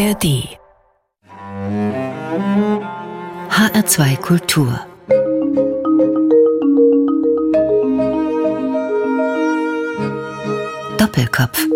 [0.00, 0.56] ARD
[3.50, 4.80] HR2 Kultur
[10.96, 11.66] Doppelkopf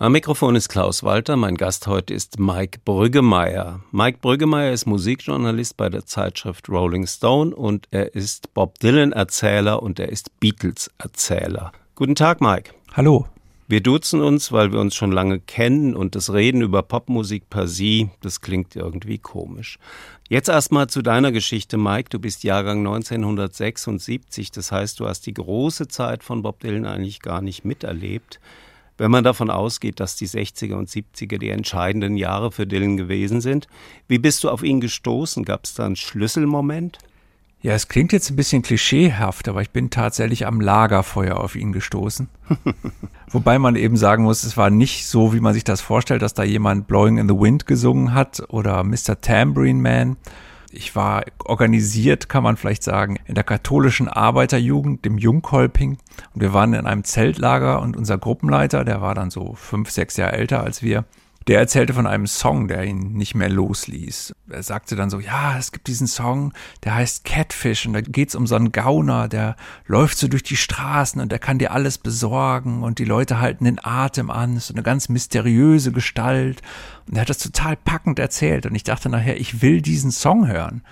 [0.00, 3.80] am Mikrofon ist Klaus Walter, mein Gast heute ist Mike Brüggemeier.
[3.92, 10.00] Mike Brüggemeier ist Musikjournalist bei der Zeitschrift Rolling Stone und er ist Bob Dylan-Erzähler und
[10.00, 11.72] er ist Beatles-Erzähler.
[11.94, 12.72] Guten Tag, Mike.
[12.92, 13.26] Hallo.
[13.70, 17.68] Wir duzen uns, weil wir uns schon lange kennen und das Reden über Popmusik per
[17.68, 19.78] Sie, das klingt irgendwie komisch.
[20.30, 22.08] Jetzt erstmal zu deiner Geschichte, Mike.
[22.08, 27.20] Du bist Jahrgang 1976, das heißt, du hast die große Zeit von Bob Dylan eigentlich
[27.20, 28.40] gar nicht miterlebt.
[28.96, 33.42] Wenn man davon ausgeht, dass die 60er und 70er die entscheidenden Jahre für Dylan gewesen
[33.42, 33.68] sind,
[34.06, 35.44] wie bist du auf ihn gestoßen?
[35.44, 36.98] Gab es da einen Schlüsselmoment?
[37.60, 41.72] Ja, es klingt jetzt ein bisschen klischeehaft, aber ich bin tatsächlich am Lagerfeuer auf ihn
[41.72, 42.28] gestoßen.
[43.30, 46.34] Wobei man eben sagen muss, es war nicht so, wie man sich das vorstellt, dass
[46.34, 49.20] da jemand Blowing in the Wind gesungen hat oder Mr.
[49.20, 50.16] Tambourine Man,
[50.70, 55.98] ich war organisiert, kann man vielleicht sagen, in der katholischen Arbeiterjugend, dem Jungkolping.
[56.34, 60.16] Und wir waren in einem Zeltlager und unser Gruppenleiter, der war dann so fünf, sechs
[60.16, 61.04] Jahre älter als wir,
[61.48, 64.34] der erzählte von einem Song, der ihn nicht mehr losließ.
[64.50, 66.52] Er sagte dann so, ja, es gibt diesen Song,
[66.84, 70.56] der heißt Catfish und da geht's um so einen Gauner, der läuft so durch die
[70.56, 74.74] Straßen und der kann dir alles besorgen und die Leute halten den Atem an, so
[74.74, 76.60] eine ganz mysteriöse Gestalt.
[77.08, 80.46] Und er hat das total packend erzählt und ich dachte nachher, ich will diesen Song
[80.46, 80.82] hören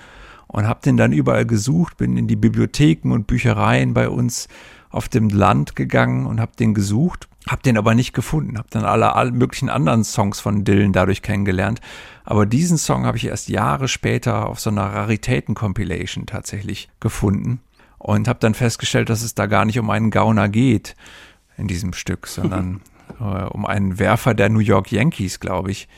[0.47, 4.49] und habe den dann überall gesucht, bin in die Bibliotheken und Büchereien bei uns
[4.89, 8.85] auf dem Land gegangen und habe den gesucht hab den aber nicht gefunden, hab dann
[8.85, 11.81] alle, alle möglichen anderen Songs von Dylan dadurch kennengelernt.
[12.25, 17.61] Aber diesen Song habe ich erst Jahre später auf so einer Raritäten-Compilation tatsächlich gefunden
[17.99, 20.97] und habe dann festgestellt, dass es da gar nicht um einen Gauner geht
[21.57, 22.81] in diesem Stück, sondern
[23.21, 25.89] äh, um einen Werfer der New York Yankees, glaube ich.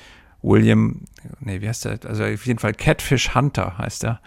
[0.42, 1.02] William,
[1.40, 1.98] nee, wie heißt der?
[2.06, 4.20] Also auf jeden Fall Catfish Hunter heißt er.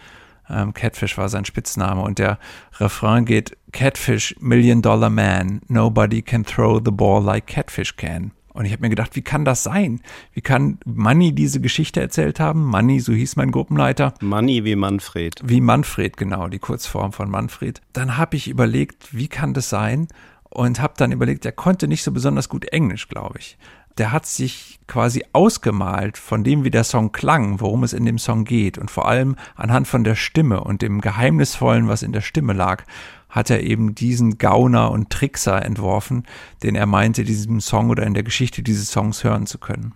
[0.50, 2.40] Ähm, Catfish war sein Spitzname und der
[2.80, 8.32] Refrain geht Catfish, Million Dollar Man, nobody can throw the ball like Catfish can.
[8.54, 10.02] Und ich habe mir gedacht, wie kann das sein?
[10.34, 12.66] Wie kann Manny diese Geschichte erzählt haben?
[12.66, 14.14] Manny, so hieß mein Gruppenleiter.
[14.20, 15.36] Manny wie Manfred.
[15.44, 17.82] Wie Manfred, genau, die Kurzform von Manfred.
[17.94, 20.08] Dann habe ich überlegt, wie kann das sein?
[20.50, 23.58] Und habe dann überlegt, er konnte nicht so besonders gut Englisch, glaube ich
[23.98, 28.18] der hat sich quasi ausgemalt von dem, wie der Song klang, worum es in dem
[28.18, 28.78] Song geht.
[28.78, 32.84] Und vor allem anhand von der Stimme und dem Geheimnisvollen, was in der Stimme lag,
[33.30, 36.26] hat er eben diesen Gauner und Trickser entworfen,
[36.64, 39.94] den er meinte, diesem Song oder in der Geschichte dieses Songs hören zu können.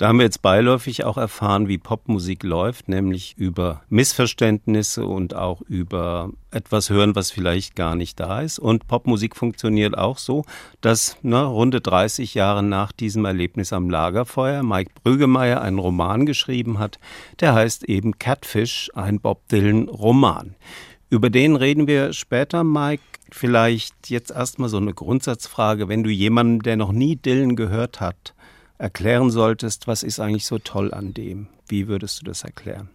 [0.00, 5.60] Da haben wir jetzt beiläufig auch erfahren, wie Popmusik läuft, nämlich über Missverständnisse und auch
[5.60, 8.58] über etwas hören, was vielleicht gar nicht da ist.
[8.58, 10.46] Und Popmusik funktioniert auch so,
[10.80, 16.78] dass na, runde 30 Jahre nach diesem Erlebnis am Lagerfeuer Mike Brüggemeier einen Roman geschrieben
[16.78, 16.98] hat,
[17.40, 20.54] der heißt eben Catfish, ein Bob Dylan Roman.
[21.10, 23.02] Über den reden wir später, Mike.
[23.32, 25.88] Vielleicht jetzt erstmal so eine Grundsatzfrage.
[25.88, 28.34] Wenn du jemanden, der noch nie Dylan gehört hat,
[28.80, 31.48] erklären solltest, was ist eigentlich so toll an dem?
[31.68, 32.88] Wie würdest du das erklären?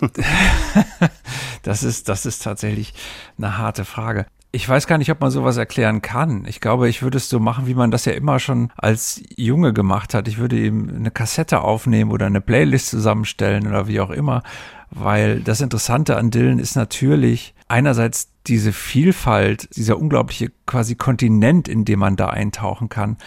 [1.64, 2.94] Das ist, das ist tatsächlich
[3.36, 4.26] eine harte Frage.
[4.52, 6.46] Ich weiß gar nicht, ob man sowas erklären kann.
[6.46, 9.74] Ich glaube, ich würde es so machen, wie man das ja immer schon als Junge
[9.74, 10.28] gemacht hat.
[10.28, 14.42] Ich würde ihm eine Kassette aufnehmen oder eine Playlist zusammenstellen oder wie auch immer.
[14.90, 21.84] Weil das Interessante an Dylan ist natürlich einerseits diese Vielfalt, dieser unglaubliche quasi Kontinent, in
[21.84, 23.18] dem man da eintauchen kann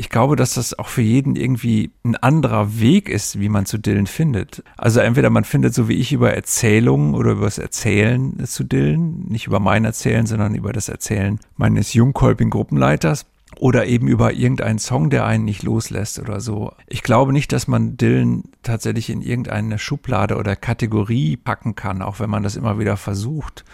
[0.00, 3.76] ich glaube, dass das auch für jeden irgendwie ein anderer Weg ist, wie man zu
[3.76, 4.64] Dillen findet.
[4.78, 9.26] Also entweder man findet so wie ich über Erzählungen oder über das Erzählen zu Dillen,
[9.28, 13.26] nicht über mein Erzählen, sondern über das Erzählen meines jungkolpigen Gruppenleiters
[13.58, 16.72] oder eben über irgendeinen Song, der einen nicht loslässt oder so.
[16.86, 22.20] Ich glaube nicht, dass man Dylan tatsächlich in irgendeine Schublade oder Kategorie packen kann, auch
[22.20, 23.66] wenn man das immer wieder versucht.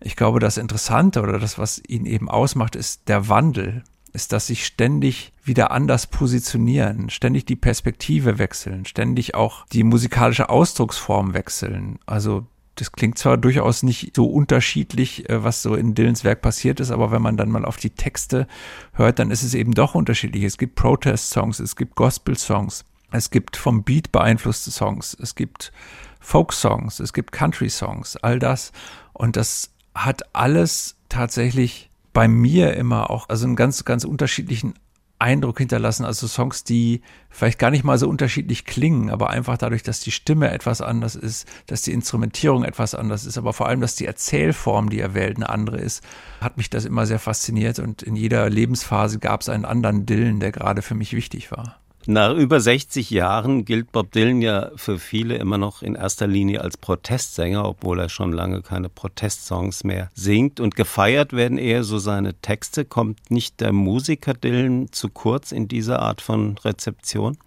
[0.00, 3.84] Ich glaube, das Interessante oder das, was ihn eben ausmacht, ist der Wandel
[4.16, 10.48] ist, dass sich ständig wieder anders positionieren, ständig die Perspektive wechseln, ständig auch die musikalische
[10.48, 12.00] Ausdrucksform wechseln.
[12.06, 12.46] Also
[12.76, 16.90] das klingt zwar durchaus nicht so unterschiedlich, äh, was so in Dylans Werk passiert ist,
[16.90, 18.46] aber wenn man dann mal auf die Texte
[18.92, 20.44] hört, dann ist es eben doch unterschiedlich.
[20.44, 25.72] Es gibt Protest-Songs, es gibt Gospel-Songs, es gibt vom Beat beeinflusste Songs, es gibt
[26.20, 28.72] Folk-Songs, es gibt Country-Songs, all das.
[29.12, 34.72] Und das hat alles tatsächlich bei mir immer auch, also einen ganz, ganz unterschiedlichen
[35.18, 39.82] Eindruck hinterlassen, also Songs, die vielleicht gar nicht mal so unterschiedlich klingen, aber einfach dadurch,
[39.82, 43.82] dass die Stimme etwas anders ist, dass die Instrumentierung etwas anders ist, aber vor allem,
[43.82, 46.02] dass die Erzählform, die er wählt, eine andere ist,
[46.40, 50.40] hat mich das immer sehr fasziniert und in jeder Lebensphase gab es einen anderen Dylan,
[50.40, 51.76] der gerade für mich wichtig war.
[52.08, 56.60] Nach über 60 Jahren gilt Bob Dylan ja für viele immer noch in erster Linie
[56.60, 60.60] als Protestsänger, obwohl er schon lange keine Protestsongs mehr singt.
[60.60, 62.84] Und gefeiert werden eher so seine Texte.
[62.84, 67.38] Kommt nicht der Musiker Dylan zu kurz in dieser Art von Rezeption?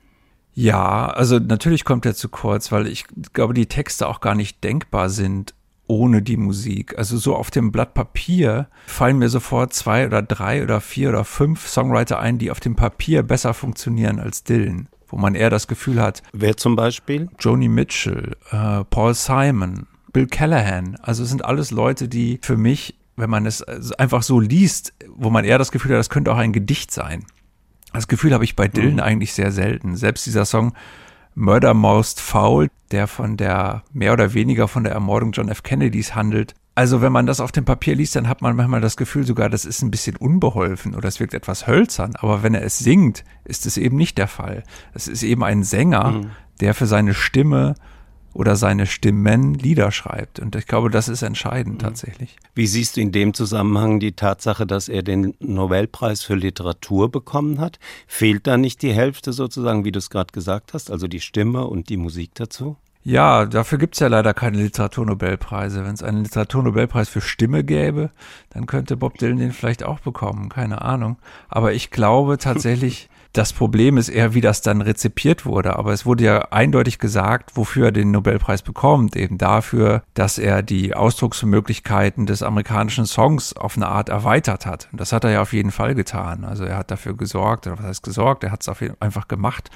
[0.54, 4.62] Ja, also natürlich kommt er zu kurz, weil ich glaube, die Texte auch gar nicht
[4.64, 5.54] denkbar sind
[5.90, 6.98] ohne die Musik.
[6.98, 11.26] Also so auf dem Blatt Papier fallen mir sofort zwei oder drei oder vier oder
[11.26, 14.88] fünf Songwriter ein, die auf dem Papier besser funktionieren als Dylan.
[15.08, 16.22] Wo man eher das Gefühl hat.
[16.32, 17.30] Wer zum Beispiel?
[17.40, 20.96] Joni Mitchell, äh, Paul Simon, Bill Callahan.
[21.02, 25.32] Also es sind alles Leute, die für mich, wenn man es einfach so liest, wo
[25.32, 27.26] man eher das Gefühl hat, das könnte auch ein Gedicht sein.
[27.94, 29.00] Das Gefühl habe ich bei Dylan mhm.
[29.00, 29.96] eigentlich sehr selten.
[29.96, 30.74] Selbst dieser Song
[31.36, 35.64] Murder Most Foul, der von der mehr oder weniger von der Ermordung John F.
[35.64, 36.56] Kennedys handelt.
[36.76, 39.50] Also wenn man das auf dem Papier liest, dann hat man manchmal das Gefühl sogar,
[39.50, 42.16] das ist ein bisschen unbeholfen oder es wirkt etwas hölzern.
[42.16, 44.64] Aber wenn er es singt, ist es eben nicht der Fall.
[44.94, 46.32] Es ist eben ein Sänger, mhm.
[46.62, 47.76] der für seine Stimme
[48.34, 50.40] oder seine Stimmen Lieder schreibt.
[50.40, 51.80] Und ich glaube, das ist entscheidend mhm.
[51.80, 52.38] tatsächlich.
[52.56, 57.60] Wie siehst du in dem Zusammenhang die Tatsache, dass er den Nobelpreis für Literatur bekommen
[57.60, 57.80] hat?
[58.08, 61.66] Fehlt da nicht die Hälfte sozusagen, wie du es gerade gesagt hast, also die Stimme
[61.66, 62.78] und die Musik dazu?
[63.04, 65.86] Ja, dafür gibt es ja leider keine Literaturnobelpreise.
[65.86, 68.12] Wenn es einen Literaturnobelpreis für Stimme gäbe,
[68.50, 71.18] dann könnte Bob Dylan den vielleicht auch bekommen, keine Ahnung.
[71.48, 75.76] Aber ich glaube tatsächlich, das Problem ist eher, wie das dann rezipiert wurde.
[75.76, 79.16] Aber es wurde ja eindeutig gesagt, wofür er den Nobelpreis bekommt.
[79.16, 84.90] Eben dafür, dass er die Ausdrucksmöglichkeiten des amerikanischen Songs auf eine Art erweitert hat.
[84.92, 86.44] Und das hat er ja auf jeden Fall getan.
[86.44, 89.70] Also er hat dafür gesorgt, oder was heißt gesorgt, er hat es einfach gemacht.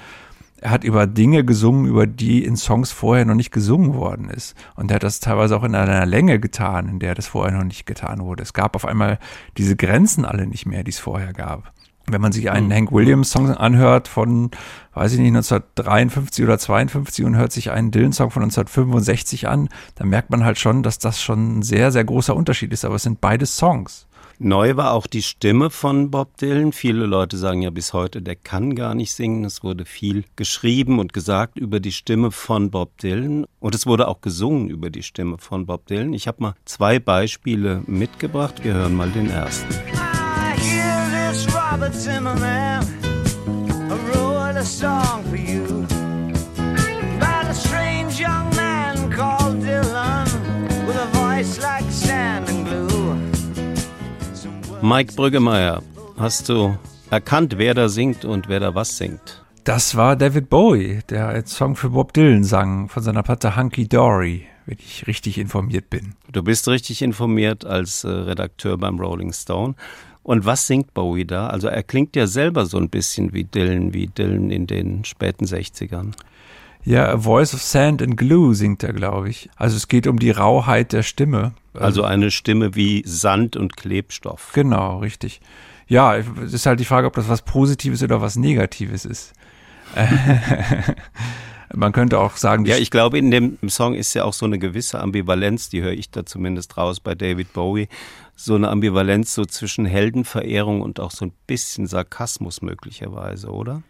[0.60, 4.56] Er hat über Dinge gesungen, über die in Songs vorher noch nicht gesungen worden ist.
[4.76, 7.64] Und er hat das teilweise auch in einer Länge getan, in der das vorher noch
[7.64, 8.42] nicht getan wurde.
[8.42, 9.18] Es gab auf einmal
[9.58, 11.73] diese Grenzen alle nicht mehr, die es vorher gab.
[12.06, 12.72] Wenn man sich einen mhm.
[12.72, 14.50] Hank Williams Song anhört von,
[14.92, 19.68] weiß ich nicht, 1953 oder 52 und hört sich einen Dylan Song von 1965 an,
[19.94, 22.84] dann merkt man halt schon, dass das schon ein sehr, sehr großer Unterschied ist.
[22.84, 24.06] Aber es sind beide Songs.
[24.38, 26.72] Neu war auch die Stimme von Bob Dylan.
[26.72, 29.44] Viele Leute sagen ja bis heute, der kann gar nicht singen.
[29.44, 33.46] Es wurde viel geschrieben und gesagt über die Stimme von Bob Dylan.
[33.60, 36.12] Und es wurde auch gesungen über die Stimme von Bob Dylan.
[36.14, 38.64] Ich habe mal zwei Beispiele mitgebracht.
[38.64, 39.72] Wir hören mal den ersten.
[41.74, 42.84] Robert Zimmerman,
[43.90, 45.84] I wrote a song for you
[47.16, 50.28] about a strange young man called Dylan
[50.86, 53.16] with a voice like sand and glue.
[54.82, 55.82] Mike Brüggemeier,
[56.16, 56.78] hast du
[57.10, 59.44] erkannt, wer da singt und wer da was singt?
[59.64, 63.88] Das war David Bowie, der einen Song für Bob Dylan sang, von seiner Platte Hunky
[63.88, 66.14] Dory, wenn ich richtig informiert bin.
[66.30, 69.74] Du bist richtig informiert als äh, Redakteur beim Rolling Stone.
[70.24, 71.48] Und was singt Bowie da?
[71.48, 75.44] Also er klingt ja selber so ein bisschen wie Dylan, wie Dylan in den späten
[75.44, 76.12] 60ern.
[76.82, 79.48] Ja, A Voice of Sand and Glue singt er, glaube ich.
[79.56, 81.52] Also es geht um die Rauheit der Stimme.
[81.74, 84.52] Also eine Stimme wie Sand und Klebstoff.
[84.54, 85.40] Genau, richtig.
[85.86, 89.34] Ja, es ist halt die Frage, ob das was Positives oder was Negatives ist.
[91.74, 94.58] Man könnte auch sagen, ja, ich glaube, in dem Song ist ja auch so eine
[94.58, 97.88] gewisse Ambivalenz, die höre ich da zumindest raus bei David Bowie,
[98.36, 103.82] so eine Ambivalenz so zwischen Heldenverehrung und auch so ein bisschen Sarkasmus möglicherweise, oder?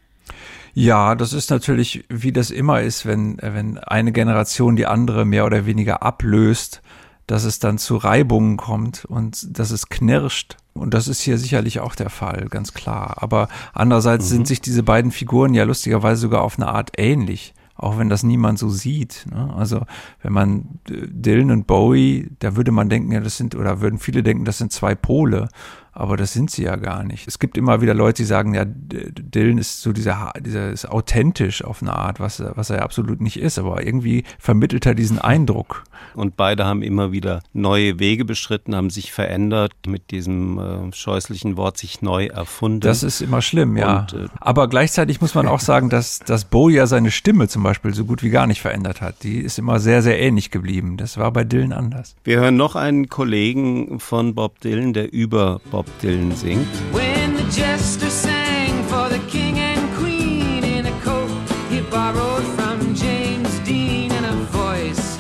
[0.75, 5.47] Ja, das ist natürlich, wie das immer ist, wenn, wenn eine Generation die andere mehr
[5.47, 6.83] oder weniger ablöst,
[7.27, 10.57] dass es dann zu Reibungen kommt und dass es knirscht.
[10.75, 13.23] Und das ist hier sicherlich auch der Fall, ganz klar.
[13.23, 14.31] Aber andererseits mhm.
[14.31, 18.23] sind sich diese beiden Figuren ja lustigerweise sogar auf eine Art ähnlich auch wenn das
[18.23, 19.27] niemand so sieht.
[19.31, 19.53] Ne?
[19.55, 19.83] Also
[20.23, 24.23] wenn man Dylan und Bowie, da würde man denken, ja, das sind, oder würden viele
[24.23, 25.49] denken, das sind zwei Pole
[25.95, 27.29] aber das sind sie ja gar nicht.
[27.29, 31.65] Es gibt immer wieder Leute, die sagen, ja, Dylan ist so dieser, dieser ist authentisch
[31.65, 35.85] auf eine Art, was, was er absolut nicht ist, aber irgendwie vermittelt er diesen Eindruck.
[36.15, 41.57] Und beide haben immer wieder neue Wege beschritten, haben sich verändert, mit diesem äh, scheußlichen
[41.57, 42.81] Wort sich neu erfunden.
[42.81, 44.01] Das ist immer schlimm, ja.
[44.01, 47.63] Und, äh, aber gleichzeitig muss man auch sagen, dass, dass Bowie ja seine Stimme zum
[47.63, 49.23] Beispiel so gut wie gar nicht verändert hat.
[49.23, 50.97] Die ist immer sehr, sehr ähnlich geblieben.
[50.97, 52.17] Das war bei Dylan anders.
[52.25, 56.67] Wir hören noch einen Kollegen von Bob Dylan, der über Bob Bob Dylan singt.
[56.93, 61.31] When the jester sang for the king and queen in a coat
[61.71, 65.17] he borrowed from James Dean and a voice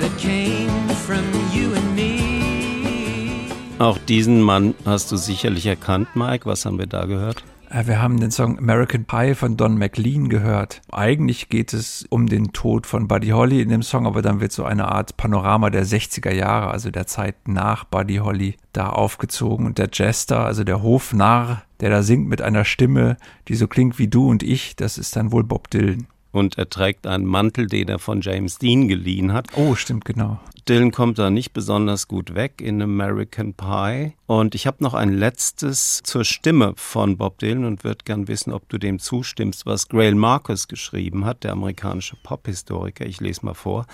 [0.00, 3.48] that came from you and me.
[3.78, 6.46] Auch diesen Mann hast du sicherlich erkannt, Mike.
[6.46, 7.42] Was haben wir da gehört?
[7.72, 10.82] Äh, wir haben den Song American Pie von Don McLean gehört.
[10.90, 14.52] Eigentlich geht es um den Tod von Buddy Holly in dem Song, aber dann wird
[14.52, 19.66] so eine Art Panorama der 60er Jahre, also der Zeit nach Buddy Holly, da aufgezogen.
[19.66, 23.16] Und der Jester, also der Hofnarr, der da singt mit einer Stimme,
[23.48, 26.06] die so klingt wie du und ich, das ist dann wohl Bob Dylan.
[26.30, 29.48] Und er trägt einen Mantel, den er von James Dean geliehen hat.
[29.54, 30.40] Oh, stimmt, genau.
[30.68, 34.14] Dylan kommt da nicht besonders gut weg in American Pie.
[34.26, 38.52] Und ich habe noch ein letztes zur Stimme von Bob Dylan und würde gern wissen,
[38.52, 43.04] ob du dem zustimmst, was Grail Marcus geschrieben hat, der amerikanische Pophistoriker.
[43.04, 43.86] Ich lese mal vor.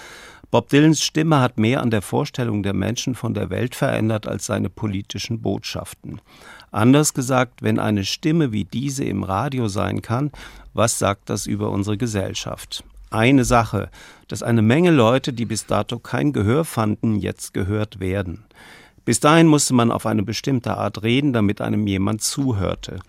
[0.51, 4.47] Bob Dylans Stimme hat mehr an der Vorstellung der Menschen von der Welt verändert als
[4.47, 6.23] seine politischen Botschaften.
[6.71, 10.33] Anders gesagt, wenn eine Stimme wie diese im Radio sein kann,
[10.73, 12.83] was sagt das über unsere Gesellschaft?
[13.11, 13.91] Eine Sache,
[14.29, 18.45] dass eine Menge Leute, die bis dato kein Gehör fanden, jetzt gehört werden.
[19.05, 23.00] Bis dahin musste man auf eine bestimmte Art reden, damit einem jemand zuhörte.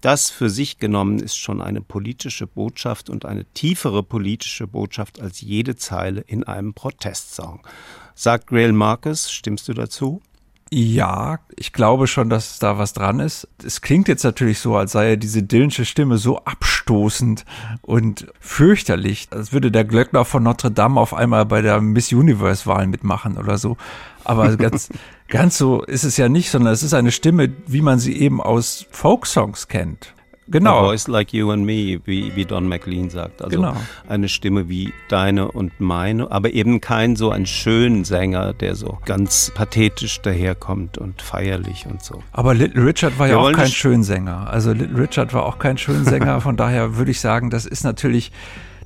[0.00, 5.40] Das für sich genommen ist schon eine politische Botschaft und eine tiefere politische Botschaft als
[5.40, 7.66] jede Zeile in einem Protestsong.
[8.14, 10.22] Sagt Grail Marcus, stimmst du dazu?
[10.70, 13.48] Ja, ich glaube schon, dass da was dran ist.
[13.64, 17.46] Es klingt jetzt natürlich so, als sei diese Dillensche Stimme so abstoßend
[17.80, 22.86] und fürchterlich, als würde der Glöckner von Notre Dame auf einmal bei der Miss Universe-Wahl
[22.86, 23.78] mitmachen oder so.
[24.24, 24.90] Aber ganz,
[25.28, 28.42] ganz so ist es ja nicht, sondern es ist eine Stimme, wie man sie eben
[28.42, 30.12] aus Folksongs kennt.
[30.50, 30.78] Genau.
[30.78, 33.42] A voice like you and me, wie, wie Don McLean sagt.
[33.42, 33.76] Also genau.
[34.08, 38.98] eine Stimme wie deine und meine, aber eben kein so ein schönen Sänger, der so
[39.04, 42.22] ganz pathetisch daherkommt und feierlich und so.
[42.32, 44.48] Aber Little Richard war Wir ja auch kein Schönsänger.
[44.50, 48.32] Also Little Richard war auch kein Schönsänger, von daher würde ich sagen, das ist natürlich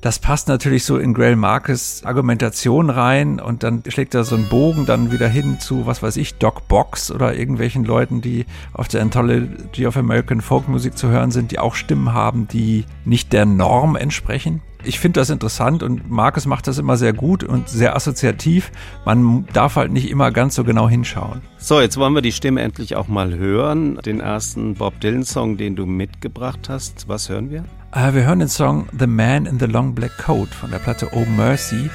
[0.03, 4.49] das passt natürlich so in Grail Marcus Argumentation rein und dann schlägt er so einen
[4.49, 8.89] Bogen dann wieder hin zu, was weiß ich, Doc Box oder irgendwelchen Leuten, die auf
[8.89, 13.31] der Anthology of American Folk Music zu hören sind, die auch Stimmen haben, die nicht
[13.31, 14.61] der Norm entsprechen.
[14.85, 18.71] Ich finde das interessant und Marcus macht das immer sehr gut und sehr assoziativ.
[19.05, 21.41] Man darf halt nicht immer ganz so genau hinschauen.
[21.57, 23.95] So, jetzt wollen wir die Stimme endlich auch mal hören.
[24.05, 27.07] Den ersten Bob Dylan Song, den du mitgebracht hast.
[27.07, 27.63] Was hören wir?
[27.93, 31.09] Äh, wir hören den Song The Man in the Long Black Coat von der Platte
[31.13, 31.89] Oh Mercy.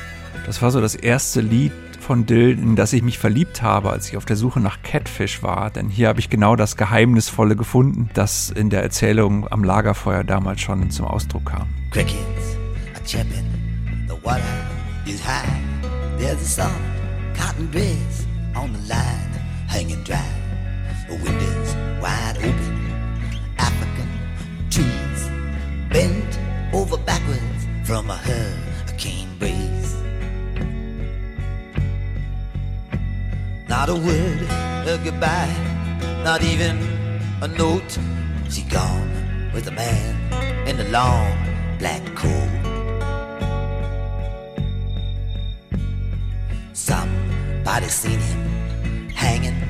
[0.46, 4.08] Das war so das erste Lied von Dylan, in das ich mich verliebt habe, als
[4.08, 5.68] ich auf der Suche nach Catfish war.
[5.68, 10.62] Denn hier habe ich genau das Geheimnisvolle gefunden, das in der Erzählung am Lagerfeuer damals
[10.62, 11.68] schon zum Ausdruck kam.
[11.90, 12.56] Crickets
[13.08, 13.50] chipping,
[14.06, 14.66] the water
[15.06, 15.62] is high.
[16.18, 16.78] There's a soft
[17.34, 19.32] cotton breeze on the line,
[19.66, 20.30] hanging dry.
[21.08, 22.76] The windows wide open,
[23.56, 24.10] African
[24.68, 25.30] trees.
[25.88, 26.38] bent
[26.74, 29.96] over backwards from a hurricane breeze.
[33.70, 35.56] Not a word of goodbye,
[36.24, 36.76] not even
[37.40, 37.98] a note.
[38.50, 41.32] She gone with a man in a long
[41.78, 42.67] black coat.
[47.68, 49.62] Somebody seen him hanging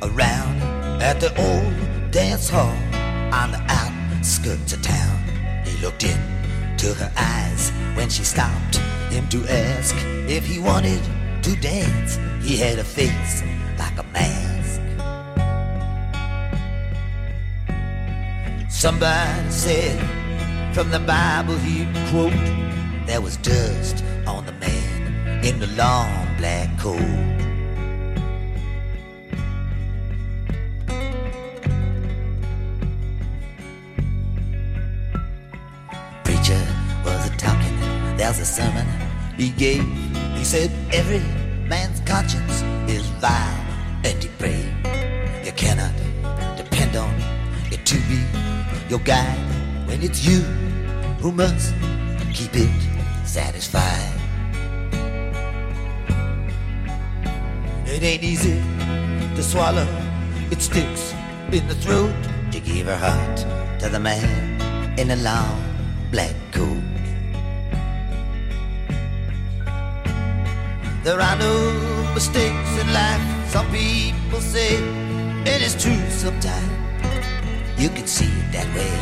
[0.00, 0.62] around
[1.02, 2.74] at the old dance hall
[3.30, 5.18] on the outskirts of town
[5.62, 8.76] He looked into her eyes when she stopped
[9.10, 9.94] him to ask
[10.30, 11.02] if he wanted
[11.42, 12.18] to dance.
[12.40, 13.42] He had a face
[13.78, 14.80] like a mask.
[18.70, 20.00] Somebody said
[20.74, 22.32] from the Bible he'd quote,
[23.06, 27.31] there was dust on the man in the long black coat.
[38.42, 38.86] A sermon
[39.36, 39.84] he gave.
[40.36, 41.22] He said, Every
[41.68, 43.60] man's conscience is vile
[44.04, 44.74] and depraved.
[45.46, 45.94] You cannot
[46.56, 47.14] depend on
[47.70, 48.20] it to be
[48.90, 49.38] your guide
[49.86, 50.40] when it's you
[51.22, 51.72] who must
[52.34, 52.82] keep it
[53.24, 54.12] satisfied.
[57.86, 58.60] It ain't easy
[59.36, 59.86] to swallow,
[60.50, 61.14] it sticks
[61.52, 62.16] in the throat
[62.50, 63.38] to give her heart
[63.78, 65.62] to the man in a long
[66.10, 66.91] black coat.
[71.02, 74.76] There are no mistakes in life, some people say,
[75.44, 76.70] it is true sometimes.
[77.76, 78.94] You can see it that way.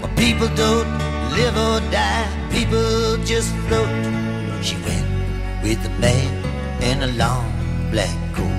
[0.00, 0.88] But people don't
[1.36, 3.92] live or die, people just float.
[4.64, 5.06] She went
[5.62, 6.32] with a man
[6.82, 7.52] in a long
[7.90, 8.51] black coat.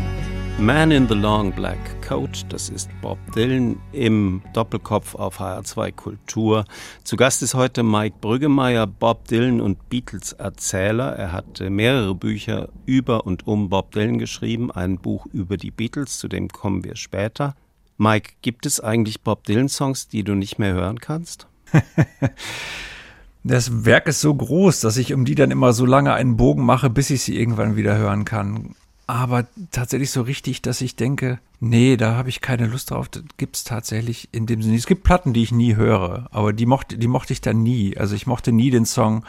[0.60, 6.66] Man in the Long Black Coat, das ist Bob Dylan im Doppelkopf auf HR2 Kultur.
[7.04, 11.16] Zu Gast ist heute Mike Brüggemeier, Bob Dylan und Beatles Erzähler.
[11.16, 16.20] Er hat mehrere Bücher über und um Bob Dylan geschrieben, ein Buch über die Beatles,
[16.20, 17.56] zu dem kommen wir später.
[17.98, 21.48] Mike, gibt es eigentlich Bob Dylan-Songs, die du nicht mehr hören kannst?
[23.44, 26.64] das Werk ist so groß, dass ich um die dann immer so lange einen Bogen
[26.64, 28.76] mache, bis ich sie irgendwann wieder hören kann.
[29.06, 33.10] Aber tatsächlich so richtig, dass ich denke, nee, da habe ich keine Lust drauf.
[33.10, 34.78] Das gibt es tatsächlich in dem Sinne.
[34.78, 37.98] Es gibt Platten, die ich nie höre, aber die mochte, die mochte ich dann nie.
[37.98, 39.26] Also ich mochte nie den Song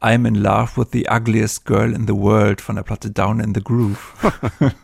[0.00, 3.54] I'm in Love with the Ugliest Girl in the World von der Platte Down in
[3.54, 4.14] the Groove.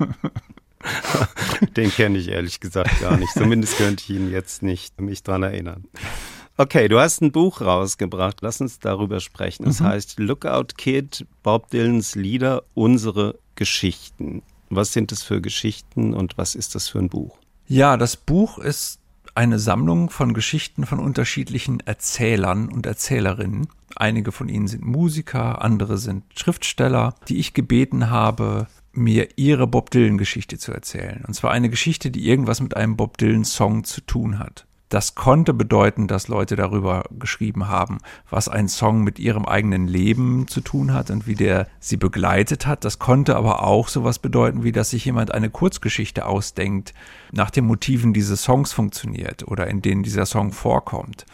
[1.77, 3.33] Den kenne ich ehrlich gesagt gar nicht.
[3.33, 5.85] Zumindest könnte ich ihn jetzt nicht mich dran erinnern.
[6.57, 8.39] Okay, du hast ein Buch rausgebracht.
[8.41, 9.67] Lass uns darüber sprechen.
[9.67, 9.85] Es mhm.
[9.85, 14.43] heißt Lookout Kid, Bob Dylans Lieder, unsere Geschichten.
[14.71, 17.39] Was sind das für Geschichten und was ist das für ein Buch?
[17.67, 19.01] Ja, das Buch ist
[19.35, 23.69] eine Sammlung von Geschichten von unterschiedlichen Erzählern und Erzählerinnen.
[23.97, 29.91] Einige von ihnen sind Musiker, andere sind Schriftsteller, die ich gebeten habe, mir ihre Bob
[29.91, 31.25] Dylan-Geschichte zu erzählen.
[31.27, 34.67] Und zwar eine Geschichte, die irgendwas mit einem Bob Dylan-Song zu tun hat.
[34.93, 37.97] Das konnte bedeuten, dass Leute darüber geschrieben haben,
[38.29, 42.67] was ein Song mit ihrem eigenen Leben zu tun hat und wie der sie begleitet
[42.67, 42.85] hat.
[42.85, 46.93] Das konnte aber auch sowas bedeuten, wie dass sich jemand eine Kurzgeschichte ausdenkt,
[47.31, 51.25] nach den Motiven dieses Songs funktioniert oder in denen dieser Song vorkommt.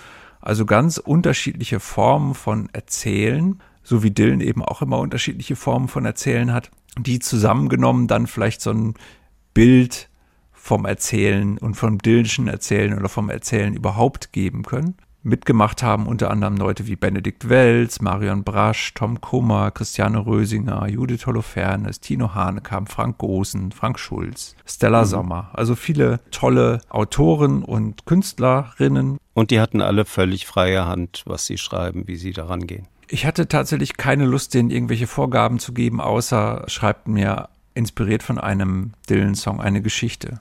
[0.41, 6.05] Also ganz unterschiedliche Formen von Erzählen, so wie Dylan eben auch immer unterschiedliche Formen von
[6.05, 8.95] Erzählen hat, die zusammengenommen dann vielleicht so ein
[9.53, 10.08] Bild
[10.69, 14.97] vom Erzählen und vom Dillischen Erzählen oder vom Erzählen überhaupt geben können.
[15.23, 21.27] Mitgemacht haben unter anderem Leute wie Benedikt Welz, Marion Brasch, Tom Kummer, Christiane Rösinger, Judith
[21.27, 25.07] Holofernes, Tino Hanekamp, Frank Gosen, Frank Schulz, Stella mhm.
[25.07, 25.51] Sommer.
[25.55, 29.17] Also viele tolle Autoren und Künstlerinnen.
[29.33, 32.87] Und die hatten alle völlig freie Hand, was sie schreiben, wie sie daran gehen.
[33.09, 38.39] Ich hatte tatsächlich keine Lust, denen irgendwelche Vorgaben zu geben, außer schreibt mir inspiriert von
[38.39, 40.41] einem Dylan-Song eine Geschichte.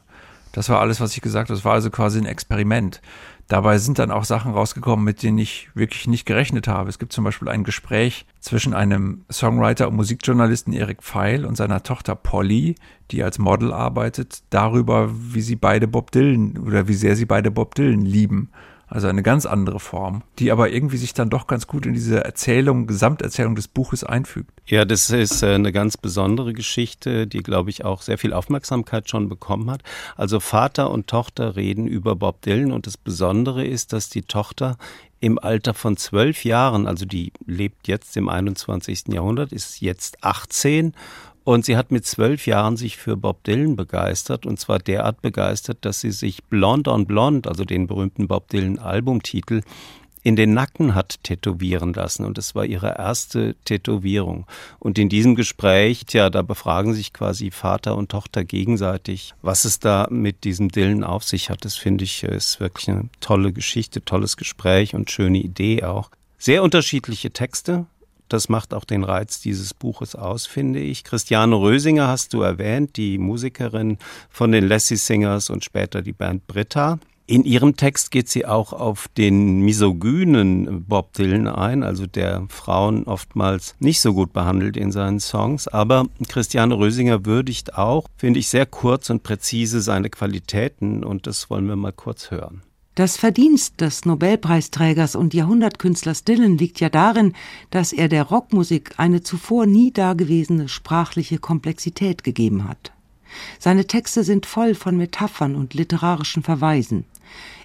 [0.58, 1.56] Das war alles, was ich gesagt habe.
[1.56, 3.00] Das war also quasi ein Experiment.
[3.48, 6.90] Dabei sind dann auch Sachen rausgekommen, mit denen ich wirklich nicht gerechnet habe.
[6.90, 11.84] Es gibt zum Beispiel ein Gespräch zwischen einem Songwriter und Musikjournalisten Erik Pfeil und seiner
[11.84, 12.74] Tochter Polly,
[13.12, 17.52] die als Model arbeitet, darüber, wie sie beide Bob Dylan oder wie sehr sie beide
[17.52, 18.50] Bob Dylan lieben.
[18.90, 22.24] Also eine ganz andere Form, die aber irgendwie sich dann doch ganz gut in diese
[22.24, 24.52] Erzählung, Gesamterzählung des Buches einfügt.
[24.66, 29.10] Ja, das ist äh, eine ganz besondere Geschichte, die, glaube ich, auch sehr viel Aufmerksamkeit
[29.10, 29.84] schon bekommen hat.
[30.16, 34.78] Also Vater und Tochter reden über Bob Dylan und das Besondere ist, dass die Tochter
[35.20, 39.06] im Alter von zwölf Jahren, also die lebt jetzt im 21.
[39.10, 40.94] Jahrhundert, ist jetzt 18
[41.48, 45.78] und sie hat mit zwölf Jahren sich für Bob Dylan begeistert und zwar derart begeistert,
[45.86, 49.62] dass sie sich Blonde on Blonde, also den berühmten Bob Dylan Albumtitel,
[50.24, 54.46] in den Nacken hat tätowieren lassen und es war ihre erste Tätowierung.
[54.78, 59.80] Und in diesem Gespräch, tja, da befragen sich quasi Vater und Tochter gegenseitig, was es
[59.80, 61.64] da mit diesem Dylan auf sich hat.
[61.64, 66.12] Das finde ich ist wirklich eine tolle Geschichte, tolles Gespräch und schöne Idee auch.
[66.38, 67.86] Sehr unterschiedliche Texte,
[68.30, 71.04] das macht auch den Reiz dieses Buches aus, finde ich.
[71.04, 73.98] Christiane Rösinger hast du erwähnt, die Musikerin
[74.30, 77.00] von den Lassie Singers und später die Band Britta.
[77.30, 83.04] In ihrem Text geht sie auch auf den misogynen Bob Dylan ein, also der Frauen
[83.04, 85.68] oftmals nicht so gut behandelt in seinen Songs.
[85.68, 91.50] Aber Christiane Rösinger würdigt auch, finde ich, sehr kurz und präzise seine Qualitäten und das
[91.50, 92.62] wollen wir mal kurz hören.
[92.98, 97.34] Das Verdienst des Nobelpreisträgers und Jahrhundertkünstlers Dylan liegt ja darin,
[97.70, 102.92] dass er der Rockmusik eine zuvor nie dagewesene sprachliche Komplexität gegeben hat.
[103.60, 107.06] Seine Texte sind voll von Metaphern und literarischen Verweisen.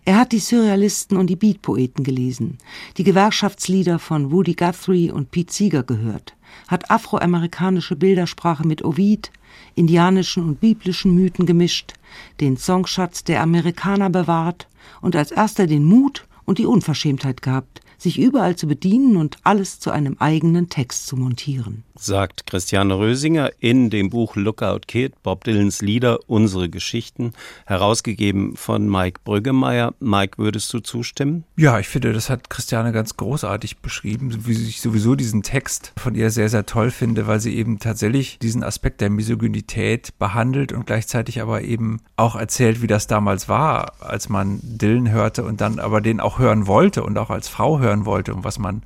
[0.04, 2.58] Er hat die Surrealisten und die Beatpoeten gelesen,
[2.98, 6.34] die Gewerkschaftslieder von Woody Guthrie und Pete Seeger gehört,
[6.68, 9.32] hat afroamerikanische Bildersprache mit Ovid,
[9.76, 11.94] indianischen und biblischen Mythen gemischt,
[12.38, 14.66] den Songschatz der Amerikaner bewahrt
[15.00, 19.78] und als erster den Mut und die Unverschämtheit gehabt, sich überall zu bedienen und alles
[19.78, 21.84] zu einem eigenen Text zu montieren.
[21.94, 27.32] Sagt Christiane Rösinger in dem Buch Lookout Kid, Bob Dylans Lieder, unsere Geschichten,
[27.66, 29.94] herausgegeben von Mike Brüggemeier.
[30.00, 31.44] Mike, würdest du zustimmen?
[31.56, 36.14] Ja, ich finde, das hat Christiane ganz großartig beschrieben, wie ich sowieso diesen Text von
[36.14, 40.86] ihr sehr, sehr toll finde, weil sie eben tatsächlich diesen Aspekt der Misogynität behandelt und
[40.86, 45.78] gleichzeitig aber eben auch erzählt, wie das damals war, als man Dylan hörte und dann
[45.78, 48.82] aber den auch hören wollte und auch als Frau hören hören wollte und was man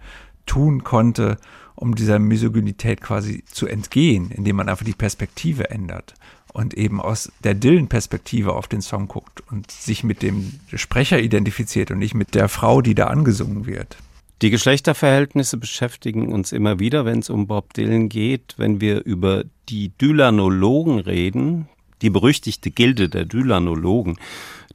[0.47, 1.39] tun konnte,
[1.75, 6.15] um dieser Misogynität quasi zu entgehen, indem man einfach die Perspektive ändert
[6.53, 11.91] und eben aus der Dylan-Perspektive auf den Song guckt und sich mit dem Sprecher identifiziert
[11.91, 13.99] und nicht mit der Frau, die da angesungen wird.
[14.43, 18.55] Die Geschlechterverhältnisse beschäftigen uns immer wieder, wenn es um Bob Dylan geht.
[18.59, 21.69] Wenn wir über die Dylanologen reden,
[22.03, 24.19] die berüchtigte Gilde der Dylanologen,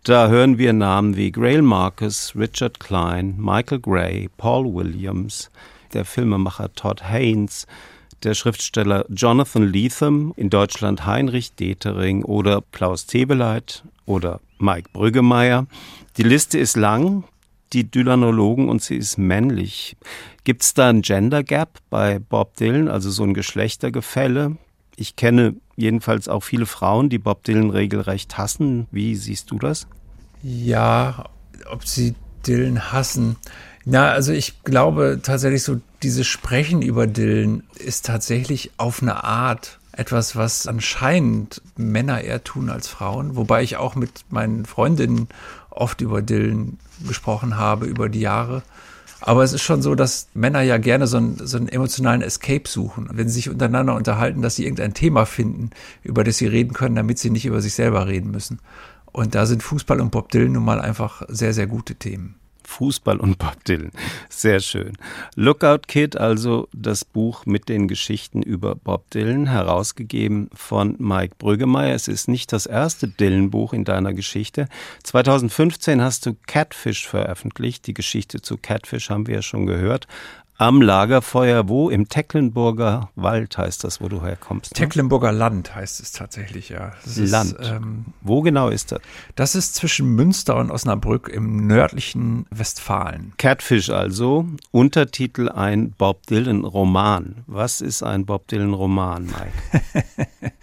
[0.04, 5.52] Da hören wir Namen wie Grail Marcus, Richard Klein, Michael Gray, Paul Williams,
[5.94, 7.68] der Filmemacher Todd Haynes,
[8.24, 15.68] der Schriftsteller Jonathan Lethem, in Deutschland Heinrich Detering oder Klaus Tebeleit oder Mike Brüggemeier.
[16.18, 17.24] Die Liste ist lang,
[17.72, 19.98] die Dylanologen, und sie ist männlich.
[20.46, 24.58] Gibt es da ein Gender Gap bei Bob Dylan, also so ein Geschlechtergefälle?
[24.96, 28.88] Ich kenne jedenfalls auch viele Frauen, die Bob Dylan regelrecht hassen.
[28.92, 29.88] Wie siehst du das?
[30.44, 31.26] Ja,
[31.70, 32.16] ob sie
[32.48, 33.36] Dylan hassen.
[33.86, 39.80] Na, also ich glaube tatsächlich so, dieses Sprechen über Dylan ist tatsächlich auf eine Art
[39.92, 45.28] etwas, was anscheinend Männer eher tun als Frauen, wobei ich auch mit meinen Freundinnen
[45.70, 48.64] oft über Dylan gesprochen habe über die Jahre.
[49.22, 52.68] Aber es ist schon so, dass Männer ja gerne so einen, so einen emotionalen Escape
[52.68, 53.08] suchen.
[53.14, 55.70] Wenn sie sich untereinander unterhalten, dass sie irgendein Thema finden,
[56.04, 58.60] über das sie reden können, damit sie nicht über sich selber reden müssen.
[59.12, 62.41] Und da sind Fußball und Bob Dylan nun mal einfach sehr, sehr gute Themen.
[62.72, 63.92] Fußball und Bob Dylan.
[64.30, 64.98] Sehr schön.
[65.36, 71.94] Lookout Kid, also das Buch mit den Geschichten über Bob Dylan, herausgegeben von Mike Brüggemeier.
[71.94, 74.68] Es ist nicht das erste Dylan-Buch in deiner Geschichte.
[75.04, 77.88] 2015 hast du Catfish veröffentlicht.
[77.88, 80.08] Die Geschichte zu Catfish haben wir ja schon gehört
[80.62, 81.90] am Lagerfeuer, wo?
[81.90, 84.72] Im Tecklenburger Wald heißt das, wo du herkommst.
[84.72, 84.76] Ne?
[84.76, 86.94] Tecklenburger Land heißt es tatsächlich, ja.
[87.04, 87.54] Das Land.
[87.54, 89.00] Ist, ähm, wo genau ist das?
[89.36, 93.34] Das ist zwischen Münster und Osnabrück im nördlichen Westfalen.
[93.38, 97.44] Catfish also, Untertitel ein Bob Dylan Roman.
[97.48, 100.06] Was ist ein Bob Dylan Roman, Mike?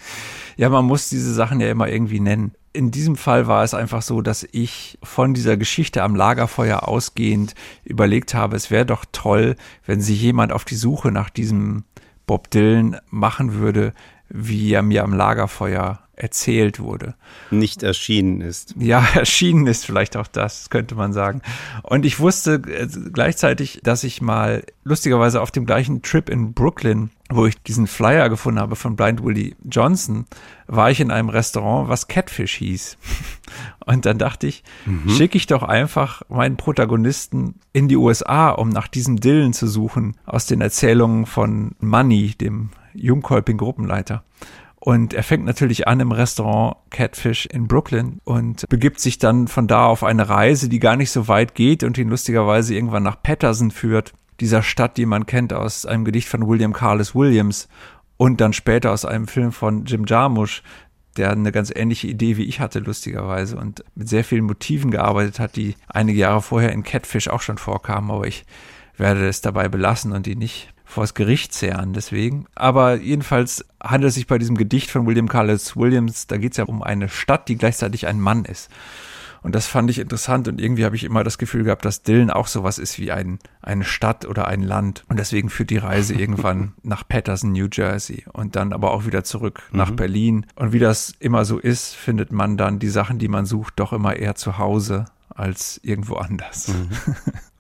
[0.56, 4.03] ja, man muss diese Sachen ja immer irgendwie nennen in diesem Fall war es einfach
[4.03, 9.57] so, dass ich von dieser Geschichte am Lagerfeuer ausgehend überlegt habe, es wäre doch toll,
[9.85, 11.83] wenn sich jemand auf die Suche nach diesem
[12.29, 13.95] Bob Dylan machen würde,
[14.29, 17.14] wie er mir am Lagerfeuer erzählt wurde.
[17.51, 18.75] Nicht erschienen ist.
[18.77, 21.43] Ja, erschienen ist vielleicht auch das, könnte man sagen.
[21.83, 27.11] Und ich wusste äh, gleichzeitig, dass ich mal lustigerweise auf dem gleichen Trip in Brooklyn,
[27.31, 30.27] wo ich diesen Flyer gefunden habe von Blind Willie Johnson,
[30.67, 32.99] war ich in einem Restaurant, was Catfish hieß.
[33.87, 35.09] Und dann dachte ich, mhm.
[35.11, 40.17] schicke ich doch einfach meinen Protagonisten in die USA, um nach diesem Dillen zu suchen,
[40.27, 44.22] aus den Erzählungen von Money, dem jungkolpigen Gruppenleiter.
[44.80, 49.66] Und er fängt natürlich an im Restaurant Catfish in Brooklyn und begibt sich dann von
[49.66, 53.20] da auf eine Reise, die gar nicht so weit geht und ihn lustigerweise irgendwann nach
[53.20, 57.68] Patterson führt, dieser Stadt, die man kennt aus einem Gedicht von William Carlos Williams
[58.16, 60.62] und dann später aus einem Film von Jim Jarmusch,
[61.16, 65.40] der eine ganz ähnliche Idee wie ich hatte, lustigerweise, und mit sehr vielen Motiven gearbeitet
[65.40, 68.44] hat, die einige Jahre vorher in Catfish auch schon vorkamen, aber ich
[68.96, 72.46] werde es dabei belassen und die nicht vors Gericht zehren, deswegen.
[72.55, 76.57] Aber jedenfalls handelt es sich bei diesem Gedicht von William Carlos Williams, da geht es
[76.57, 78.70] ja um eine Stadt, die gleichzeitig ein Mann ist.
[79.42, 82.31] Und das fand ich interessant und irgendwie habe ich immer das Gefühl gehabt, dass Dylan
[82.31, 85.05] auch sowas ist wie ein, eine Stadt oder ein Land.
[85.09, 89.22] Und deswegen führt die Reise irgendwann nach Patterson, New Jersey und dann aber auch wieder
[89.22, 89.79] zurück mhm.
[89.79, 90.46] nach Berlin.
[90.57, 93.92] Und wie das immer so ist, findet man dann die Sachen, die man sucht, doch
[93.92, 95.05] immer eher zu Hause
[95.38, 96.68] als irgendwo anders.
[96.68, 96.88] Mhm.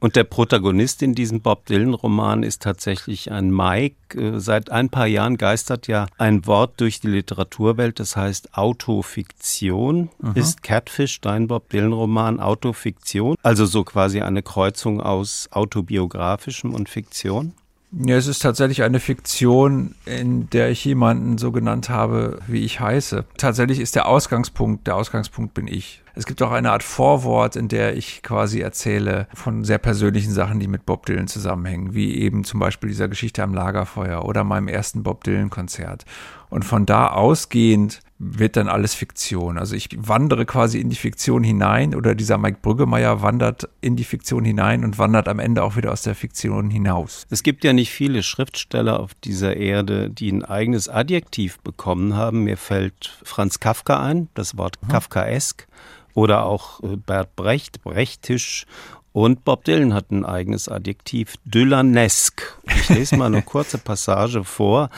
[0.00, 3.96] Und der Protagonist in diesem Bob Dylan-Roman ist tatsächlich ein Mike.
[4.16, 10.10] Äh, seit ein paar Jahren geistert ja ein Wort durch die Literaturwelt, das heißt Autofiktion.
[10.20, 10.32] Mhm.
[10.34, 13.36] Ist Catfish dein Bob Dylan-Roman Autofiktion?
[13.42, 17.54] Also so quasi eine Kreuzung aus autobiografischem und Fiktion?
[17.90, 22.80] Ja, es ist tatsächlich eine Fiktion, in der ich jemanden so genannt habe, wie ich
[22.80, 23.24] heiße.
[23.38, 26.02] Tatsächlich ist der Ausgangspunkt, der Ausgangspunkt bin ich.
[26.14, 30.60] Es gibt auch eine Art Vorwort, in der ich quasi erzähle von sehr persönlichen Sachen,
[30.60, 34.68] die mit Bob Dylan zusammenhängen, wie eben zum Beispiel dieser Geschichte am Lagerfeuer oder meinem
[34.68, 36.04] ersten Bob Dylan Konzert.
[36.50, 39.58] Und von da ausgehend wird dann alles Fiktion.
[39.58, 44.04] Also ich wandere quasi in die Fiktion hinein oder dieser Mike Brüggemeier wandert in die
[44.04, 47.26] Fiktion hinein und wandert am Ende auch wieder aus der Fiktion hinaus.
[47.30, 52.42] Es gibt ja nicht viele Schriftsteller auf dieser Erde, die ein eigenes Adjektiv bekommen haben.
[52.42, 54.88] Mir fällt Franz Kafka ein, das Wort mhm.
[54.88, 55.68] Kafkaesk
[56.14, 58.66] oder auch äh, Bert Brecht, Brechtisch
[59.12, 62.56] und Bob Dylan hat ein eigenes Adjektiv, Dylanesk.
[62.66, 64.90] Ich lese mal eine kurze Passage vor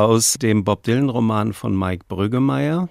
[0.00, 2.88] aus dem Bob Dylan-Roman von Mike Brüggemeier.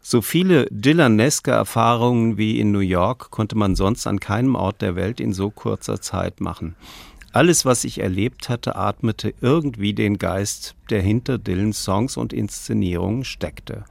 [0.00, 4.96] So viele Dylaneske Erfahrungen wie in New York konnte man sonst an keinem Ort der
[4.96, 6.74] Welt in so kurzer Zeit machen.
[7.32, 13.24] Alles, was ich erlebt hatte, atmete irgendwie den Geist, der hinter Dylans Songs und Inszenierungen
[13.24, 13.84] steckte.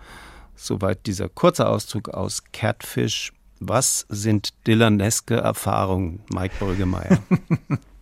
[0.56, 3.32] Soweit dieser kurze Auszug aus Catfish.
[3.60, 7.20] Was sind Dylaneske Erfahrungen, Mike Brüggemeier?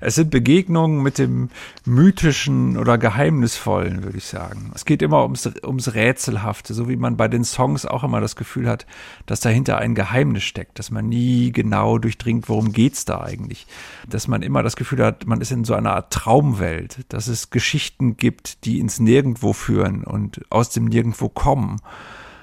[0.00, 1.50] Es sind Begegnungen mit dem
[1.84, 4.70] Mythischen oder Geheimnisvollen, würde ich sagen.
[4.74, 8.36] Es geht immer ums, ums Rätselhafte, so wie man bei den Songs auch immer das
[8.36, 8.86] Gefühl hat,
[9.26, 13.66] dass dahinter ein Geheimnis steckt, dass man nie genau durchdringt, worum geht's da eigentlich.
[14.08, 17.50] Dass man immer das Gefühl hat, man ist in so einer Art Traumwelt, dass es
[17.50, 21.76] Geschichten gibt, die ins Nirgendwo führen und aus dem Nirgendwo kommen.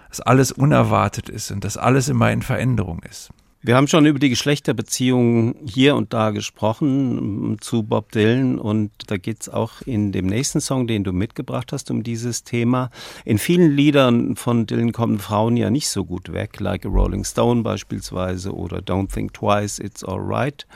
[0.09, 3.31] Dass alles unerwartet ist und dass alles immer in Veränderung ist.
[3.63, 8.91] Wir haben schon über die Geschlechterbeziehungen hier und da gesprochen mm, zu Bob Dylan und
[9.07, 12.91] da geht es auch in dem nächsten Song, den du mitgebracht hast, um dieses Thema.
[13.25, 17.23] In vielen Liedern von Dylan kommen Frauen ja nicht so gut weg, like a Rolling
[17.23, 20.67] Stone beispielsweise oder Don't Think Twice, It's Alright,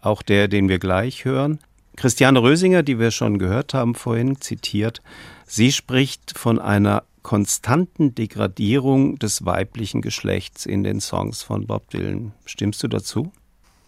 [0.00, 1.58] auch der, den wir gleich hören.
[1.96, 5.02] Christiane Rösinger, die wir schon gehört haben vorhin, zitiert,
[5.46, 12.32] sie spricht von einer konstanten Degradierung des weiblichen Geschlechts in den Songs von Bob Dylan.
[12.44, 13.32] Stimmst du dazu?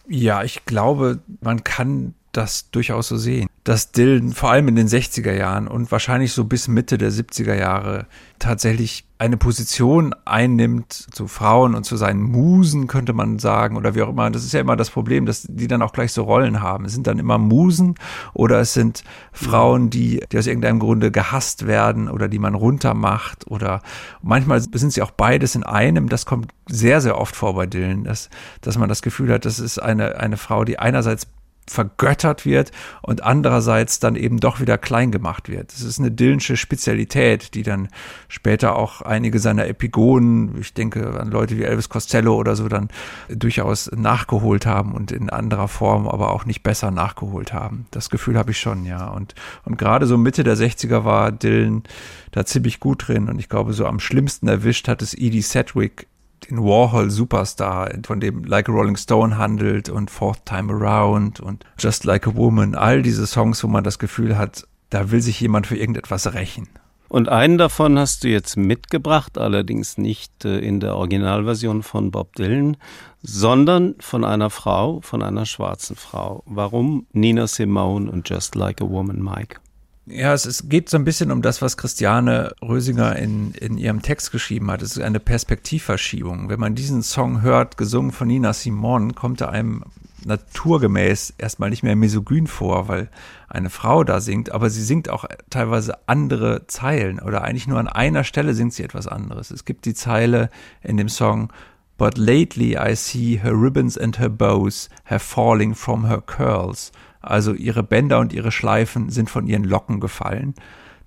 [0.07, 4.87] Ja, ich glaube, man kann das durchaus so sehen dass Dylan vor allem in den
[4.87, 11.27] 60er Jahren und wahrscheinlich so bis Mitte der 70er Jahre tatsächlich eine Position einnimmt zu
[11.27, 14.29] Frauen und zu seinen Musen, könnte man sagen, oder wie auch immer.
[14.29, 16.83] Das ist ja immer das Problem, dass die dann auch gleich so Rollen haben.
[16.83, 17.95] Es sind dann immer Musen
[18.33, 23.47] oder es sind Frauen, die, die aus irgendeinem Grunde gehasst werden oder die man runtermacht
[23.47, 23.81] oder
[24.21, 26.09] manchmal sind sie auch beides in einem.
[26.09, 29.59] Das kommt sehr, sehr oft vor bei Dylan, dass, dass man das Gefühl hat, das
[29.59, 31.27] ist eine, eine Frau, die einerseits
[31.67, 32.71] vergöttert wird
[33.01, 35.73] und andererseits dann eben doch wieder klein gemacht wird.
[35.73, 37.89] Das ist eine Dillensche Spezialität, die dann
[38.27, 42.89] später auch einige seiner Epigonen, ich denke an Leute wie Elvis Costello oder so, dann
[43.29, 47.87] durchaus nachgeholt haben und in anderer Form aber auch nicht besser nachgeholt haben.
[47.91, 49.07] Das Gefühl habe ich schon, ja.
[49.07, 51.83] Und, und gerade so Mitte der 60er war Dylan
[52.31, 56.07] da ziemlich gut drin und ich glaube, so am schlimmsten erwischt hat es Edie Sedgwick
[56.49, 61.65] den Warhol Superstar, von dem Like a Rolling Stone handelt und Fourth Time Around und
[61.79, 65.39] Just Like a Woman, all diese Songs, wo man das Gefühl hat, da will sich
[65.39, 66.67] jemand für irgendetwas rächen.
[67.09, 72.35] Und einen davon hast du jetzt mitgebracht, allerdings nicht äh, in der Originalversion von Bob
[72.35, 72.75] Dylan,
[73.21, 76.41] sondern von einer Frau, von einer schwarzen Frau.
[76.47, 79.59] Warum Nina Simone und Just Like a Woman, Mike?
[80.05, 84.01] Ja, es, es geht so ein bisschen um das, was Christiane Rösinger in, in ihrem
[84.01, 84.81] Text geschrieben hat.
[84.81, 86.49] Es ist eine Perspektivverschiebung.
[86.49, 89.83] Wenn man diesen Song hört, gesungen von Nina Simon, kommt er einem
[90.25, 93.09] naturgemäß erstmal nicht mehr misogyn vor, weil
[93.47, 97.87] eine Frau da singt, aber sie singt auch teilweise andere Zeilen oder eigentlich nur an
[97.87, 99.51] einer Stelle singt sie etwas anderes.
[99.51, 100.49] Es gibt die Zeile
[100.81, 101.51] in dem Song
[101.97, 106.91] But lately I see her ribbons and her bows have falling from her curls.
[107.23, 110.53] Also ihre Bänder und ihre Schleifen sind von ihren Locken gefallen.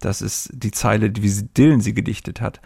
[0.00, 2.60] Das ist die Zeile, wie Dylan sie gedichtet hat.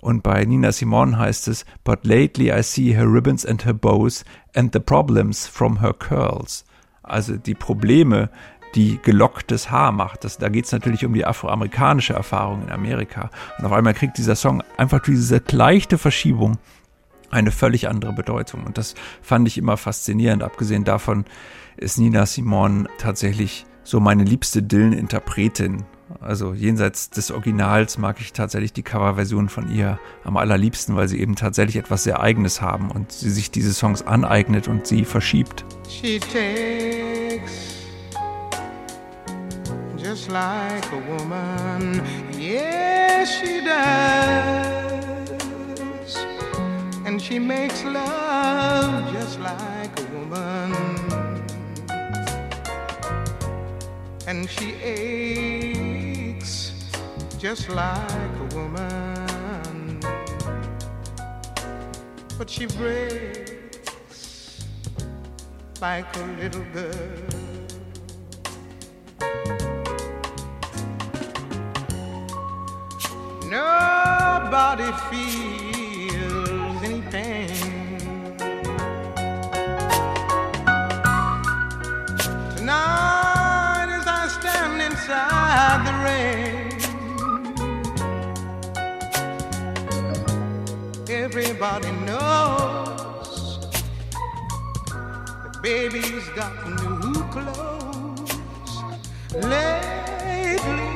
[0.00, 4.24] Und bei Nina Simone heißt es, But lately I see her ribbons and her bows
[4.54, 6.64] and the problems from her curls.
[7.02, 8.30] Also die Probleme,
[8.74, 10.24] die gelocktes Haar macht.
[10.24, 13.30] Das, da geht es natürlich um die afroamerikanische Erfahrung in Amerika.
[13.58, 16.58] Und auf einmal kriegt dieser Song einfach diese leichte Verschiebung
[17.32, 18.64] eine völlig andere Bedeutung.
[18.64, 20.42] Und das fand ich immer faszinierend.
[20.42, 21.24] Abgesehen davon
[21.76, 25.84] ist Nina Simone tatsächlich so meine liebste Dylan-Interpretin.
[26.20, 31.18] Also jenseits des Originals mag ich tatsächlich die Coverversion von ihr am allerliebsten, weil sie
[31.18, 35.64] eben tatsächlich etwas sehr Eigenes haben und sie sich diese Songs aneignet und sie verschiebt.
[35.88, 37.72] She takes
[39.96, 42.02] just like a woman,
[42.38, 44.81] yes she does.
[47.22, 50.74] She makes love just like a woman.
[54.26, 56.72] And she aches
[57.38, 60.00] just like a woman.
[62.36, 63.78] But she breaks
[65.80, 67.22] like a little girl.
[73.48, 75.71] Nobody feels
[77.12, 77.46] pain.
[82.56, 86.72] Tonight, as I stand inside the rain,
[91.10, 93.58] everybody knows
[95.44, 98.32] the baby's got new clothes.
[99.34, 100.88] Lately,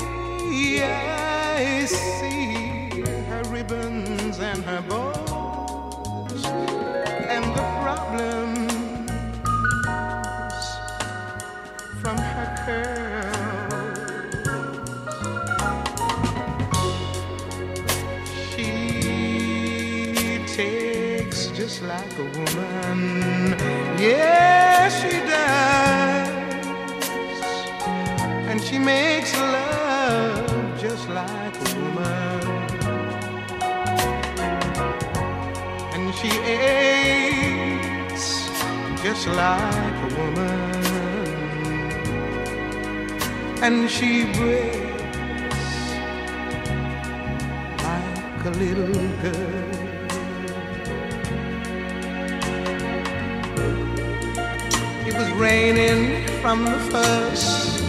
[0.83, 5.26] I see her ribbons and her bows
[22.19, 23.01] like a woman.
[23.99, 26.29] Yes, she does.
[28.49, 32.41] And she makes love just like a woman.
[35.95, 38.27] And she aches
[39.03, 40.85] just like a woman.
[43.63, 44.87] And she breaks
[47.83, 48.96] like a little
[56.47, 57.83] from the first.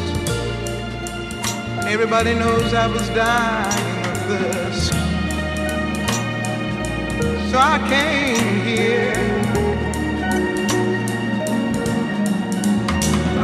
[1.85, 4.93] Everybody knows I was dying of thirst.
[7.51, 9.13] So I came here.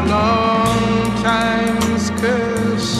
[0.02, 0.82] A long
[1.22, 2.92] time's curse.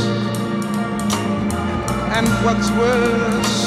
[2.16, 3.58] And what's worse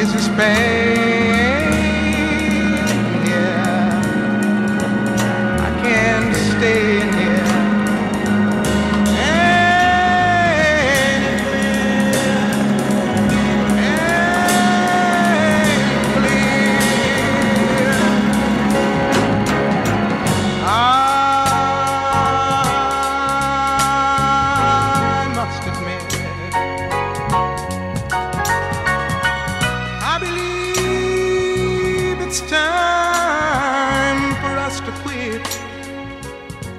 [0.00, 1.43] is this pain.
[6.64, 7.03] Can't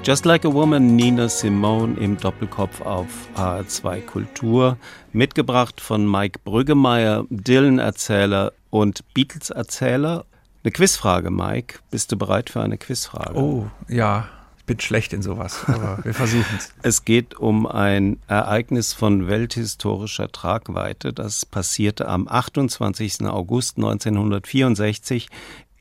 [0.06, 4.78] Just Like a Woman, Nina Simone im Doppelkopf auf HR2 Kultur.
[5.12, 10.24] Mitgebracht von Mike Brüggemeier, Dylan-Erzähler und Beatles-Erzähler.
[10.62, 11.80] Eine Quizfrage, Mike.
[11.90, 13.36] Bist du bereit für eine Quizfrage?
[13.36, 16.72] Oh, ja, ich bin schlecht in sowas, aber wir versuchen es.
[16.82, 21.12] Es geht um ein Ereignis von welthistorischer Tragweite.
[21.12, 23.22] Das passierte am 28.
[23.22, 25.30] August 1964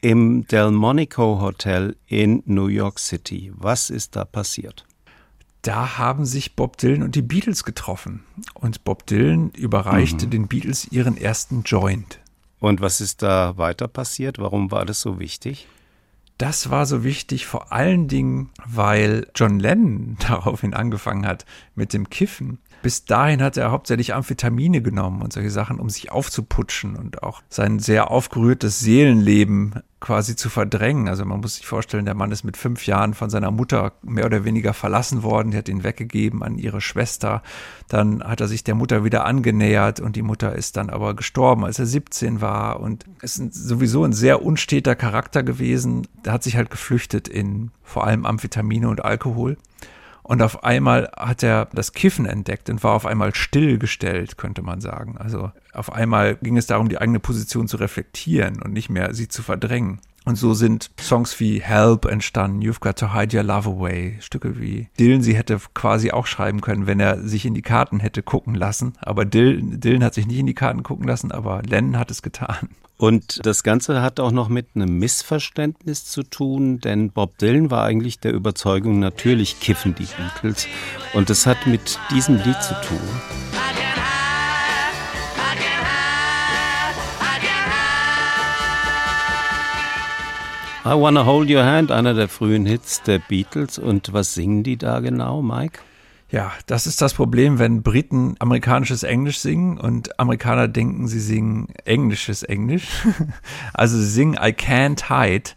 [0.01, 3.51] im Delmonico Hotel in New York City.
[3.55, 4.85] Was ist da passiert?
[5.61, 8.23] Da haben sich Bob Dylan und die Beatles getroffen.
[8.53, 12.19] Und Bob Dylan überreichte den Beatles ihren ersten Joint.
[12.59, 14.37] Und was ist da weiter passiert?
[14.37, 15.67] Warum war das so wichtig?
[16.37, 22.09] Das war so wichtig, vor allen Dingen, weil John Lennon daraufhin angefangen hat mit dem
[22.09, 22.59] Kiffen.
[22.85, 27.41] Bis dahin hat er hauptsächlich Amphetamine genommen und solche Sachen, um sich aufzuputschen und auch
[27.49, 31.07] sein sehr aufgerührtes Seelenleben quasi zu verdrängen.
[31.07, 34.27] Also man muss sich vorstellen, der Mann ist mit fünf Jahren von seiner Mutter mehr
[34.27, 35.49] oder weniger verlassen worden.
[35.49, 37.41] Die hat ihn weggegeben an ihre Schwester.
[37.87, 41.65] Dann hat er sich der Mutter wieder angenähert und die Mutter ist dann aber gestorben,
[41.65, 42.81] als er 17 war.
[42.81, 46.07] Und ist sowieso ein sehr unsteter Charakter gewesen.
[46.23, 49.57] Der hat sich halt geflüchtet in vor allem Amphetamine und Alkohol.
[50.27, 54.81] Und auf einmal hat er das Kiffen entdeckt und war auf einmal stillgestellt, könnte man
[54.81, 55.19] sagen.
[55.19, 59.27] Also auf einmal ging es darum, die eigene Position zu reflektieren und nicht mehr sie
[59.27, 59.99] zu verdrängen.
[60.25, 64.59] Und so sind Songs wie Help entstanden, You've Got to Hide Your Love Away, Stücke
[64.59, 68.23] wie Dylan sie hätte quasi auch schreiben können, wenn er sich in die Karten hätte
[68.23, 68.93] gucken lassen.
[69.01, 72.23] Aber Dylan, Dylan hat sich nicht in die Karten gucken lassen, aber Lennon hat es
[72.23, 72.69] getan.
[72.97, 77.83] Und das Ganze hat auch noch mit einem Missverständnis zu tun, denn Bob Dylan war
[77.83, 80.67] eigentlich der Überzeugung, natürlich kiffen die Beatles.
[81.13, 83.64] Und das hat mit diesem Lied zu tun.
[90.87, 93.79] I Wanna Hold Your Hand, einer der frühen Hits der Beatles.
[93.79, 95.79] Und was singen die da genau, Mike?
[96.29, 101.69] Ja, das ist das Problem, wenn Briten amerikanisches Englisch singen und Amerikaner denken, sie singen
[101.85, 102.87] englisches Englisch.
[103.73, 105.51] Also sie singen I can't hide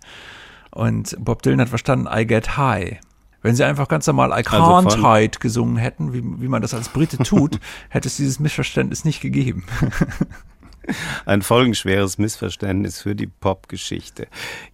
[0.71, 2.97] und Bob Dylan hat verstanden I get high.
[3.43, 6.73] Wenn sie einfach ganz normal I can't Also hide gesungen hätten, wie, wie man das
[6.73, 7.61] als Brite tut,
[7.91, 9.65] hätte es dieses Missverständnis nicht gegeben.
[11.27, 14.27] Ein folgenschweres Missverständnis für die Popgeschichte.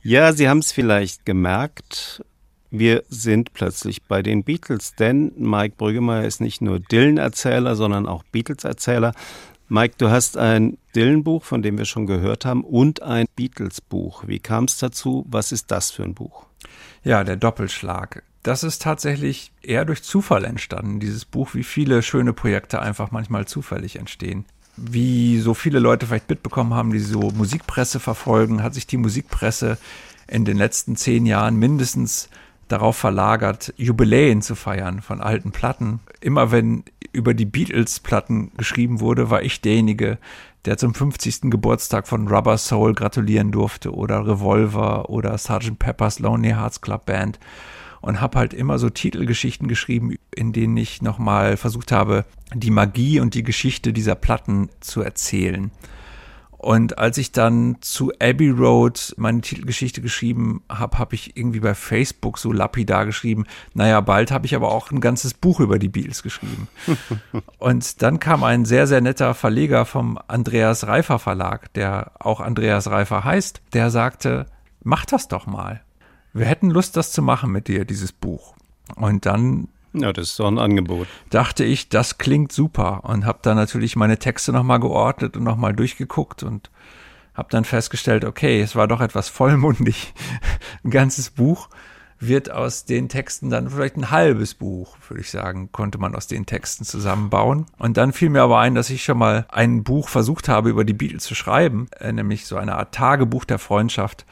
[0.03, 2.25] Ja, Sie haben es vielleicht gemerkt.
[2.71, 8.25] Wir sind plötzlich bei den Beatles, denn Mike Brüggemeier ist nicht nur Dylan-Erzähler, sondern auch
[8.25, 9.13] Beatles-Erzähler.
[9.69, 14.25] Mike, du hast ein Dylan-Buch, von dem wir schon gehört haben, und ein Beatles-Buch.
[14.27, 15.25] Wie kam es dazu?
[15.29, 16.47] Was ist das für ein Buch?
[17.03, 18.23] Ja, der Doppelschlag.
[18.43, 23.47] Das ist tatsächlich eher durch Zufall entstanden, dieses Buch, wie viele schöne Projekte einfach manchmal
[23.47, 24.45] zufällig entstehen.
[24.77, 29.79] Wie so viele Leute vielleicht mitbekommen haben, die so Musikpresse verfolgen, hat sich die Musikpresse
[30.27, 32.29] in den letzten zehn Jahren mindestens
[32.69, 36.01] darauf verlagert, Jubiläen zu feiern von alten Platten.
[36.21, 40.19] Immer wenn über die Beatles-Platten geschrieben wurde, war ich derjenige,
[40.65, 41.51] der zum 50.
[41.51, 45.79] Geburtstag von Rubber Soul gratulieren durfte oder Revolver oder Sgt.
[45.79, 47.39] Pepper's Lonely Hearts Club Band
[48.05, 53.19] und habe halt immer so Titelgeschichten geschrieben, in denen ich nochmal versucht habe, die Magie
[53.19, 55.71] und die Geschichte dieser Platten zu erzählen.
[56.59, 61.75] Und als ich dann zu Abbey Road meine Titelgeschichte geschrieben habe, habe ich irgendwie bei
[61.75, 65.89] Facebook so lapidar geschrieben, naja, bald habe ich aber auch ein ganzes Buch über die
[65.89, 66.69] Beatles geschrieben.
[67.59, 72.91] und dann kam ein sehr, sehr netter Verleger vom Andreas Reifer Verlag, der auch Andreas
[72.91, 74.45] Reifer heißt, der sagte,
[74.83, 75.83] mach das doch mal.
[76.35, 78.55] Wir hätten Lust, das zu machen mit dir, dieses Buch.
[78.97, 81.07] Und dann ja, das ist doch ein Angebot.
[81.31, 85.73] Dachte ich, das klingt super und habe dann natürlich meine Texte nochmal geordnet und nochmal
[85.73, 86.69] durchgeguckt und
[87.33, 90.13] habe dann festgestellt, okay, es war doch etwas vollmundig.
[90.85, 91.69] ein ganzes Buch
[92.19, 96.27] wird aus den Texten dann vielleicht ein halbes Buch, würde ich sagen, konnte man aus
[96.27, 97.67] den Texten zusammenbauen.
[97.79, 100.85] Und dann fiel mir aber ein, dass ich schon mal ein Buch versucht habe, über
[100.85, 104.27] die Beatles zu schreiben, äh, nämlich so eine Art Tagebuch der Freundschaft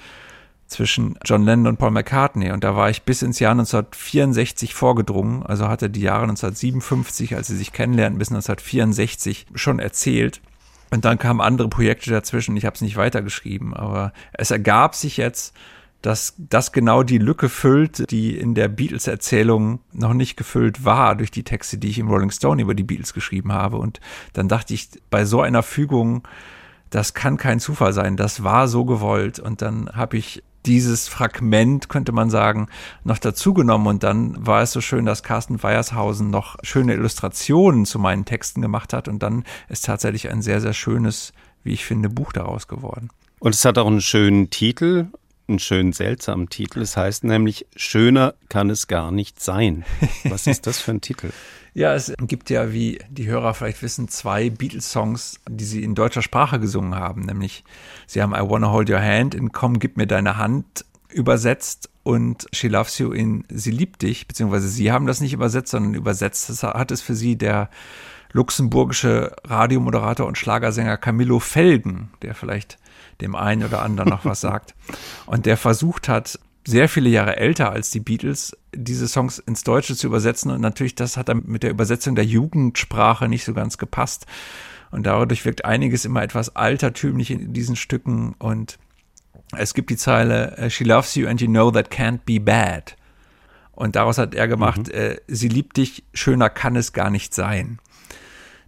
[0.73, 2.51] zwischen John Lennon und Paul McCartney.
[2.51, 7.47] Und da war ich bis ins Jahr 1964 vorgedrungen, also hatte die Jahre 1957, als
[7.47, 10.41] sie sich kennenlernten, bis 1964 schon erzählt.
[10.91, 12.57] Und dann kamen andere Projekte dazwischen.
[12.57, 15.55] Ich habe es nicht weitergeschrieben, aber es ergab sich jetzt,
[16.03, 21.31] dass das genau die Lücke füllt, die in der Beatles-Erzählung noch nicht gefüllt war durch
[21.31, 23.79] die Texte, die ich im Rolling Stone über die Beatles geschrieben habe.
[23.79, 24.01] Und
[24.33, 26.27] dann dachte ich, bei so einer Fügung,
[26.91, 29.39] das kann kein Zufall sein, das war so gewollt.
[29.39, 32.69] Und dann habe ich dieses Fragment, könnte man sagen,
[33.05, 33.87] noch dazugenommen.
[33.87, 38.63] Und dann war es so schön, dass Carsten Weiershausen noch schöne Illustrationen zu meinen Texten
[38.63, 39.09] gemacht hat.
[39.09, 41.33] Und dann ist tatsächlich ein sehr, sehr schönes,
[41.65, 43.11] wie ich finde, Buch daraus geworden.
[43.41, 45.09] Und es hat auch einen schönen Titel,
[45.53, 46.80] einen schönen seltsamen Titel.
[46.80, 49.84] Es heißt nämlich, schöner kann es gar nicht sein.
[50.24, 51.30] Was ist das für ein Titel?
[51.74, 56.20] Ja, es gibt ja, wie die Hörer vielleicht wissen, zwei Beatles-Songs, die sie in deutscher
[56.20, 57.22] Sprache gesungen haben.
[57.22, 57.64] Nämlich,
[58.07, 62.46] sie haben I Wanna Hold Your Hand in Komm, gib mir deine Hand übersetzt und
[62.53, 66.50] She Loves You in Sie liebt dich, beziehungsweise sie haben das nicht übersetzt, sondern übersetzt
[66.50, 67.70] das hat es für sie der
[68.32, 72.78] luxemburgische Radiomoderator und Schlagersänger Camillo Felgen, der vielleicht
[73.23, 74.75] dem einen oder anderen noch was sagt.
[75.27, 79.97] Und der versucht hat, sehr viele Jahre älter als die Beatles, diese Songs ins Deutsche
[79.97, 80.51] zu übersetzen.
[80.51, 84.27] Und natürlich, das hat dann mit der Übersetzung der Jugendsprache nicht so ganz gepasst.
[84.91, 88.35] Und dadurch wirkt einiges immer etwas altertümlich in diesen Stücken.
[88.39, 88.79] Und
[89.57, 92.97] es gibt die Zeile, äh, She loves you and you know that can't be bad.
[93.73, 94.95] Und daraus hat er gemacht, mhm.
[94.95, 97.79] äh, sie liebt dich, schöner kann es gar nicht sein.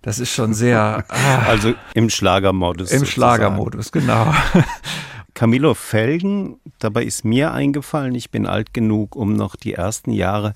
[0.05, 1.05] Das ist schon sehr.
[1.15, 2.91] Ah, also im Schlagermodus.
[2.93, 4.33] Im Schlagermodus, genau.
[5.35, 10.55] Camillo Felgen, dabei ist mir eingefallen, ich bin alt genug, um noch die ersten Jahre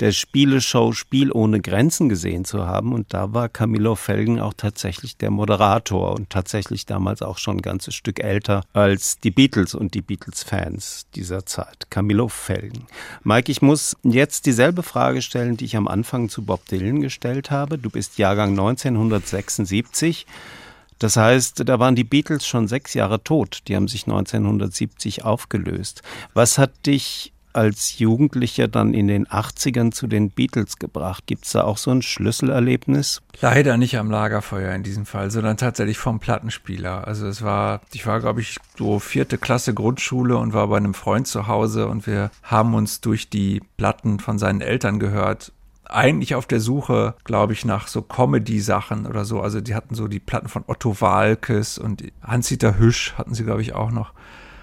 [0.00, 2.92] der Spieleshow Spiel ohne Grenzen gesehen zu haben.
[2.92, 7.62] Und da war Camillo Felgen auch tatsächlich der Moderator und tatsächlich damals auch schon ein
[7.62, 11.90] ganzes Stück älter als die Beatles und die Beatles-Fans dieser Zeit.
[11.90, 12.86] Camillo Felgen.
[13.24, 17.50] Mike, ich muss jetzt dieselbe Frage stellen, die ich am Anfang zu Bob Dylan gestellt
[17.50, 17.78] habe.
[17.78, 20.26] Du bist Jahrgang 1976.
[20.98, 23.62] Das heißt, da waren die Beatles schon sechs Jahre tot.
[23.68, 26.02] Die haben sich 1970 aufgelöst.
[26.32, 31.24] Was hat dich als Jugendlicher dann in den 80ern zu den Beatles gebracht?
[31.26, 33.22] Gibt es da auch so ein Schlüsselerlebnis?
[33.40, 37.06] Leider nicht am Lagerfeuer in diesem Fall, sondern tatsächlich vom Plattenspieler.
[37.06, 40.94] Also es war, ich war, glaube ich, so vierte Klasse Grundschule und war bei einem
[40.94, 45.52] Freund zu Hause und wir haben uns durch die Platten von seinen Eltern gehört
[45.88, 49.40] eigentlich auf der Suche, glaube ich, nach so Comedy-Sachen oder so.
[49.40, 53.62] Also die hatten so die Platten von Otto Walkes und Hans-Dieter Hüsch hatten sie, glaube
[53.62, 54.12] ich, auch noch.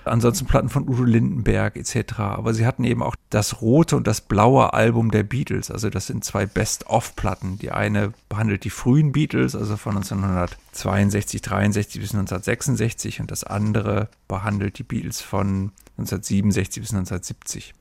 [0.05, 2.19] Ansonsten Platten von Udo Lindenberg etc.
[2.19, 5.71] Aber sie hatten eben auch das rote und das blaue Album der Beatles.
[5.71, 7.59] Also das sind zwei Best-of-Platten.
[7.59, 14.09] Die eine behandelt die frühen Beatles, also von 1962, 63 bis 1966 und das andere
[14.27, 17.73] behandelt die Beatles von 1967 bis 1970.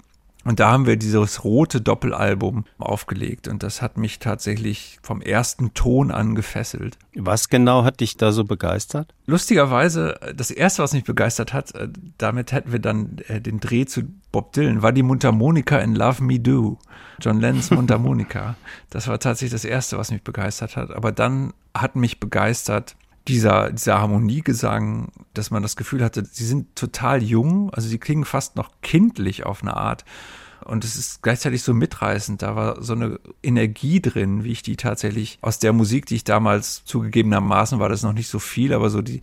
[0.45, 5.73] Und da haben wir dieses rote Doppelalbum aufgelegt und das hat mich tatsächlich vom ersten
[5.75, 6.99] Ton an gefesselt.
[7.15, 9.15] Was genau hat dich da so begeistert?
[9.27, 11.89] Lustigerweise, das erste, was mich begeistert hat, äh,
[12.19, 16.23] damit hätten wir dann äh, den Dreh zu Bob Dylan, war die Mundharmonika in Love
[16.25, 16.79] Me Do.
[17.21, 18.57] John Lennons Mundharmonika.
[18.91, 20.91] das war tatsächlich das erste, was mich begeistert hat.
[20.91, 22.97] Aber dann hat mich begeistert
[23.29, 28.25] dieser, dieser Harmoniegesang, dass man das Gefühl hatte, sie sind total jung, also sie klingen
[28.25, 30.05] fast noch kindlich auf eine Art.
[30.63, 32.43] Und es ist gleichzeitig so mitreißend.
[32.43, 36.25] Da war so eine Energie drin, wie ich die tatsächlich aus der Musik, die ich
[36.25, 39.21] damals zugegebenermaßen war das noch nicht so viel, aber so die,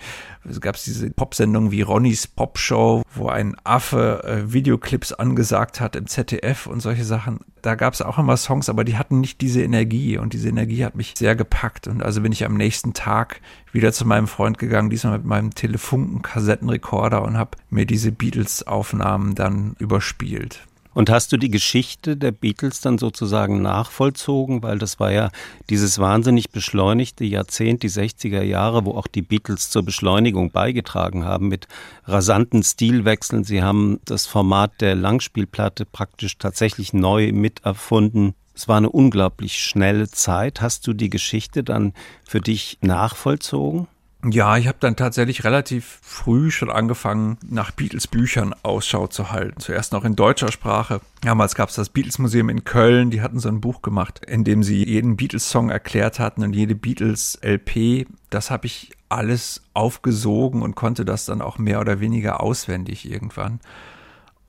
[0.48, 6.08] es gab diese Popsendungen wie Ronnys Popshow, wo ein Affe äh, Videoclips angesagt hat im
[6.08, 7.40] ZDF und solche Sachen.
[7.62, 10.86] Da gab es auch immer Songs, aber die hatten nicht diese Energie und diese Energie
[10.86, 11.88] hat mich sehr gepackt.
[11.88, 15.54] Und also bin ich am nächsten Tag wieder zu meinem Freund gegangen, diesmal mit meinem
[15.54, 20.69] Telefunken-Kassettenrekorder und habe mir diese Beatles-Aufnahmen dann überspielt.
[21.00, 24.64] Und hast du die Geschichte der Beatles dann sozusagen nachvollzogen?
[24.64, 25.30] Weil das war ja
[25.70, 31.48] dieses wahnsinnig beschleunigte Jahrzehnt, die 60er Jahre, wo auch die Beatles zur Beschleunigung beigetragen haben
[31.48, 31.70] mit
[32.04, 33.46] rasanten Stilwechseln.
[33.46, 38.34] Sie haben das Format der Langspielplatte praktisch tatsächlich neu miterfunden.
[38.54, 40.60] Es war eine unglaublich schnelle Zeit.
[40.60, 41.94] Hast du die Geschichte dann
[42.28, 43.88] für dich nachvollzogen?
[44.24, 49.62] Ja, ich habe dann tatsächlich relativ früh schon angefangen, nach Beatles-Büchern Ausschau zu halten.
[49.62, 51.00] Zuerst noch in deutscher Sprache.
[51.22, 54.62] Damals gab es das Beatles-Museum in Köln, die hatten so ein Buch gemacht, in dem
[54.62, 58.08] sie jeden Beatles-Song erklärt hatten und jede Beatles-LP.
[58.30, 63.62] Das habe ich alles aufgesogen und konnte das dann auch mehr oder weniger auswendig irgendwann.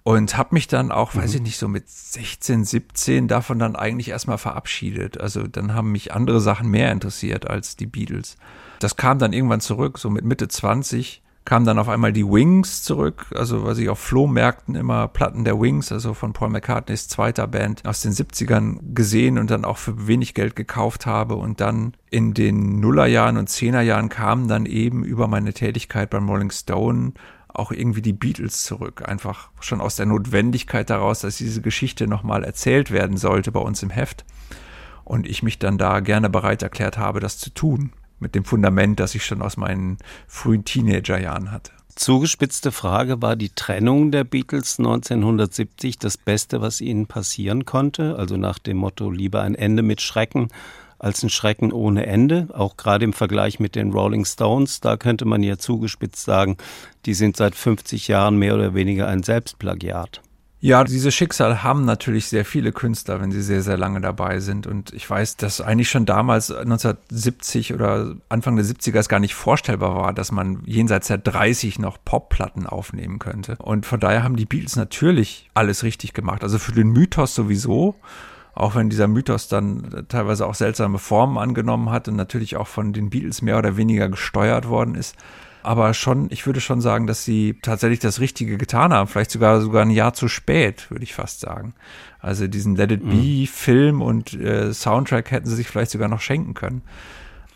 [0.03, 1.21] Und habe mich dann auch, mhm.
[1.21, 5.21] weiß ich nicht, so mit 16, 17 davon dann eigentlich erstmal verabschiedet.
[5.21, 8.37] Also dann haben mich andere Sachen mehr interessiert als die Beatles.
[8.79, 12.83] Das kam dann irgendwann zurück, so mit Mitte 20 kamen dann auf einmal die Wings
[12.83, 17.47] zurück, also was ich auf Flohmärkten immer Platten der Wings, also von Paul McCartneys zweiter
[17.47, 21.95] Band aus den 70ern gesehen und dann auch für wenig Geld gekauft habe und dann
[22.11, 27.15] in den Nullerjahren und Zehnerjahren kamen dann eben über meine Tätigkeit beim Rolling Stone
[27.55, 29.09] auch irgendwie die Beatles zurück.
[29.09, 33.83] Einfach schon aus der Notwendigkeit daraus, dass diese Geschichte nochmal erzählt werden sollte bei uns
[33.83, 34.25] im Heft.
[35.05, 39.01] Und ich mich dann da gerne bereit erklärt habe, das zu tun mit dem Fundament,
[39.01, 39.99] das ich schon aus meinen
[40.29, 41.73] frühen Teenagerjahren hatte.
[41.97, 48.17] Zugespitzte Frage, war die Trennung der Beatles 1970 das Beste, was ihnen passieren konnte?
[48.17, 50.49] Also nach dem Motto, lieber ein Ende mit Schrecken
[51.01, 52.49] als ein Schrecken ohne Ende.
[52.53, 56.57] Auch gerade im Vergleich mit den Rolling Stones, da könnte man ja zugespitzt sagen,
[57.07, 60.21] die sind seit 50 Jahren mehr oder weniger ein Selbstplagiat.
[60.63, 64.67] Ja, diese Schicksal haben natürlich sehr viele Künstler, wenn sie sehr, sehr lange dabei sind.
[64.67, 69.35] Und ich weiß, dass eigentlich schon damals 1970 oder Anfang der 70er es gar nicht
[69.35, 73.57] vorstellbar war, dass man jenseits der 30 noch Popplatten aufnehmen könnte.
[73.57, 76.43] Und von daher haben die Beatles natürlich alles richtig gemacht.
[76.43, 77.95] Also für den Mythos sowieso.
[78.55, 82.93] Auch wenn dieser Mythos dann teilweise auch seltsame Formen angenommen hat und natürlich auch von
[82.93, 85.17] den Beatles mehr oder weniger gesteuert worden ist
[85.63, 89.09] aber schon, ich würde schon sagen, dass sie tatsächlich das Richtige getan haben.
[89.09, 91.75] Vielleicht sogar sogar ein Jahr zu spät, würde ich fast sagen.
[92.19, 93.47] Also diesen Let It Be mhm.
[93.47, 96.83] Film und äh, Soundtrack hätten sie sich vielleicht sogar noch schenken können.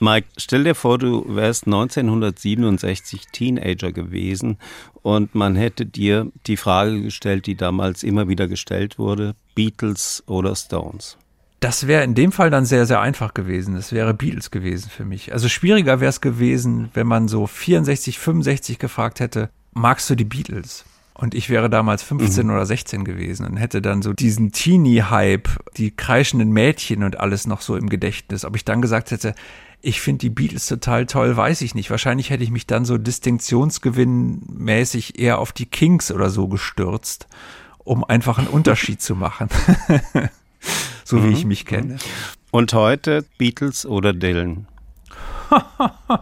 [0.01, 4.59] Mike, stell dir vor, du wärst 1967 Teenager gewesen
[5.03, 10.57] und man hätte dir die Frage gestellt, die damals immer wieder gestellt wurde, Beatles oder
[10.57, 11.17] Stones.
[11.61, 13.75] Das wäre in dem Fall dann sehr, sehr einfach gewesen.
[13.75, 15.33] Das wäre Beatles gewesen für mich.
[15.33, 20.25] Also schwieriger wäre es gewesen, wenn man so 64, 65 gefragt hätte, magst du die
[20.25, 20.85] Beatles?
[21.15, 22.53] Und ich wäre damals 15 mhm.
[22.53, 27.61] oder 16 gewesen und hätte dann so diesen Teenie-Hype, die kreischenden Mädchen und alles noch
[27.61, 28.45] so im Gedächtnis.
[28.45, 29.35] Ob ich dann gesagt hätte,
[29.85, 31.91] ich finde die Beatles total toll, weiß ich nicht.
[31.91, 37.27] Wahrscheinlich hätte ich mich dann so distinktionsgewinnmäßig eher auf die Kings oder so gestürzt,
[37.79, 39.51] um einfach einen Unterschied zu machen.
[41.05, 41.29] so mhm.
[41.29, 41.99] wie ich mich kenne.
[42.51, 44.67] Und heute Beatles oder Dylan?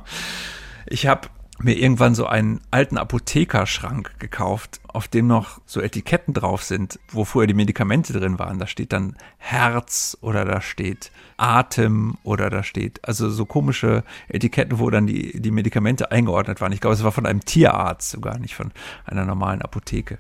[0.86, 1.28] ich habe
[1.59, 7.24] mir irgendwann so einen alten Apothekerschrank gekauft, auf dem noch so Etiketten drauf sind, wo
[7.24, 8.59] vorher die Medikamente drin waren.
[8.59, 14.78] Da steht dann Herz oder da steht Atem oder da steht, also so komische Etiketten,
[14.78, 16.72] wo dann die, die Medikamente eingeordnet waren.
[16.72, 18.72] Ich glaube, es war von einem Tierarzt, sogar nicht von
[19.05, 20.18] einer normalen Apotheke.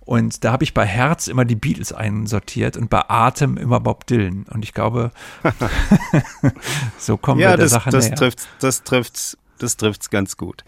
[0.00, 4.06] Und da habe ich bei Herz immer die Beatles einsortiert und bei Atem immer Bob
[4.06, 4.44] Dylan.
[4.50, 5.12] Und ich glaube,
[6.98, 8.16] so kommen ja, wir der das, Sache das näher.
[8.16, 10.64] Trifft, das trifft das trifft's ganz gut.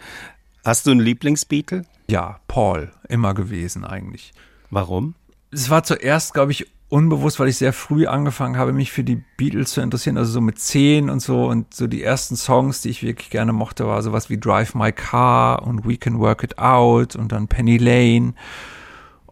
[0.65, 1.85] Hast du einen Lieblingsbeatle?
[2.09, 4.33] Ja, Paul, immer gewesen eigentlich.
[4.71, 5.15] Warum?
[5.51, 9.23] Es war zuerst, glaube ich, unbewusst, weil ich sehr früh angefangen habe, mich für die
[9.37, 12.91] Beatles zu interessieren, also so mit zehn und so und so die ersten Songs, die
[12.91, 16.59] ich wirklich gerne mochte, war sowas wie Drive My Car und We Can Work It
[16.59, 18.35] Out und dann Penny Lane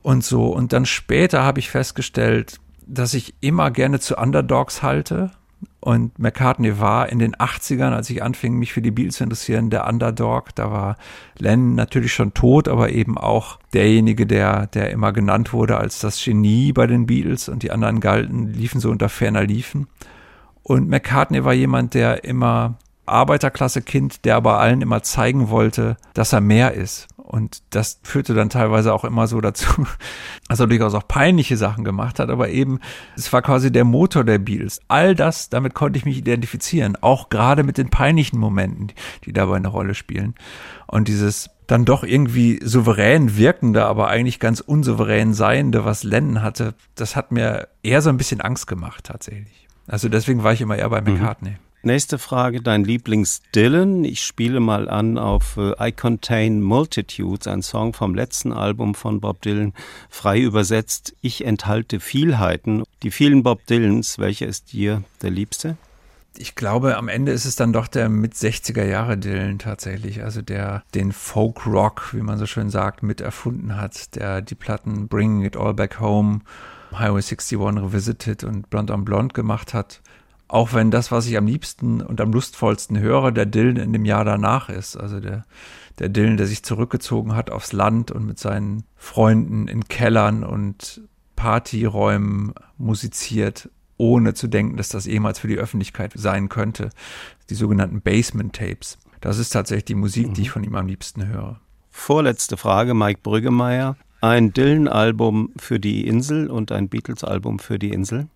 [0.03, 0.47] und so.
[0.47, 5.31] Und dann später habe ich festgestellt, dass ich immer gerne zu Underdogs halte.
[5.85, 9.69] Und McCartney war in den 80ern, als ich anfing, mich für die Beatles zu interessieren,
[9.69, 10.55] der Underdog.
[10.55, 10.97] Da war
[11.37, 16.25] Len natürlich schon tot, aber eben auch derjenige, der, der immer genannt wurde als das
[16.25, 19.87] Genie bei den Beatles und die anderen galten, liefen so unter ferner Liefen.
[20.63, 26.41] Und McCartney war jemand, der immer Arbeiterklasse-Kind, der aber allen immer zeigen wollte, dass er
[26.41, 27.09] mehr ist.
[27.25, 29.87] Und das führte dann teilweise auch immer so dazu,
[30.49, 32.81] dass er durchaus auch peinliche Sachen gemacht hat, aber eben,
[33.17, 34.81] es war quasi der Motor der Beatles.
[34.89, 38.93] All das, damit konnte ich mich identifizieren, auch gerade mit den peinlichen Momenten,
[39.25, 40.35] die dabei eine Rolle spielen.
[40.87, 46.75] Und dieses dann doch irgendwie souverän wirkende, aber eigentlich ganz unsouverän seiende, was Lennon hatte,
[46.95, 49.67] das hat mir eher so ein bisschen Angst gemacht tatsächlich.
[49.87, 51.59] Also deswegen war ich immer eher bei mhm.
[51.87, 54.05] Nächste Frage, dein Lieblings-Dylan.
[54.05, 59.21] Ich spiele mal an auf äh, I Contain Multitudes, ein Song vom letzten Album von
[59.21, 59.75] Bob Dylan,
[60.09, 61.15] frei übersetzt.
[61.21, 62.85] Ich enthalte Vielheiten.
[63.03, 65.77] Die vielen Bob Dylans, welcher ist dir der liebste?
[66.39, 70.41] Ich glaube, am Ende ist es dann doch der mit 60er Jahre Dylan tatsächlich, also
[70.41, 75.07] der den Folk Rock, wie man so schön sagt, mit erfunden hat, der die Platten
[75.07, 76.41] Bringing It All Back Home,
[76.93, 80.01] Highway 61 Revisited und Blonde on Blonde gemacht hat
[80.49, 84.05] auch wenn das, was ich am liebsten und am lustvollsten höre, der Dylan in dem
[84.05, 84.97] Jahr danach ist.
[84.97, 85.45] Also der,
[85.99, 91.03] der Dylan, der sich zurückgezogen hat aufs Land und mit seinen Freunden in Kellern und
[91.37, 96.91] Partyräumen musiziert, ohne zu denken, dass das jemals für die Öffentlichkeit sein könnte.
[97.51, 98.99] Die sogenannten Basement Tapes.
[99.21, 100.35] Das ist tatsächlich die Musik, mhm.
[100.35, 101.61] die ich von ihm am liebsten höre.
[101.91, 103.97] Vorletzte Frage, Mike Brüggemeier.
[104.21, 108.29] Ein Dylan-Album für die Insel und ein Beatles-Album für die Insel?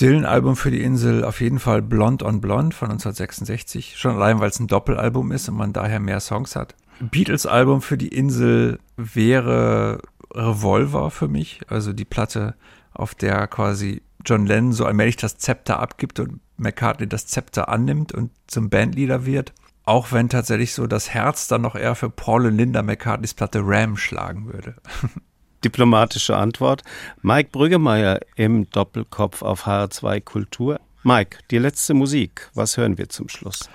[0.00, 3.96] Dylan-Album für die Insel auf jeden Fall Blond on Blond von 1966.
[3.96, 6.74] Schon allein, weil es ein Doppelalbum ist und man daher mehr Songs hat.
[7.00, 10.00] Beatles-Album für die Insel wäre
[10.32, 11.60] Revolver für mich.
[11.68, 12.54] Also die Platte,
[12.92, 18.12] auf der quasi John Lennon so allmählich das Zepter abgibt und McCartney das Zepter annimmt
[18.12, 19.52] und zum Bandleader wird.
[19.84, 23.60] Auch wenn tatsächlich so das Herz dann noch eher für Paul und Linda McCartneys Platte
[23.62, 24.76] Ram schlagen würde.
[25.64, 26.82] diplomatische Antwort.
[27.22, 30.80] Mike Brüggemeier im Doppelkopf auf HR2 Kultur.
[31.02, 32.50] Mike, die letzte Musik.
[32.54, 33.68] Was hören wir zum Schluss?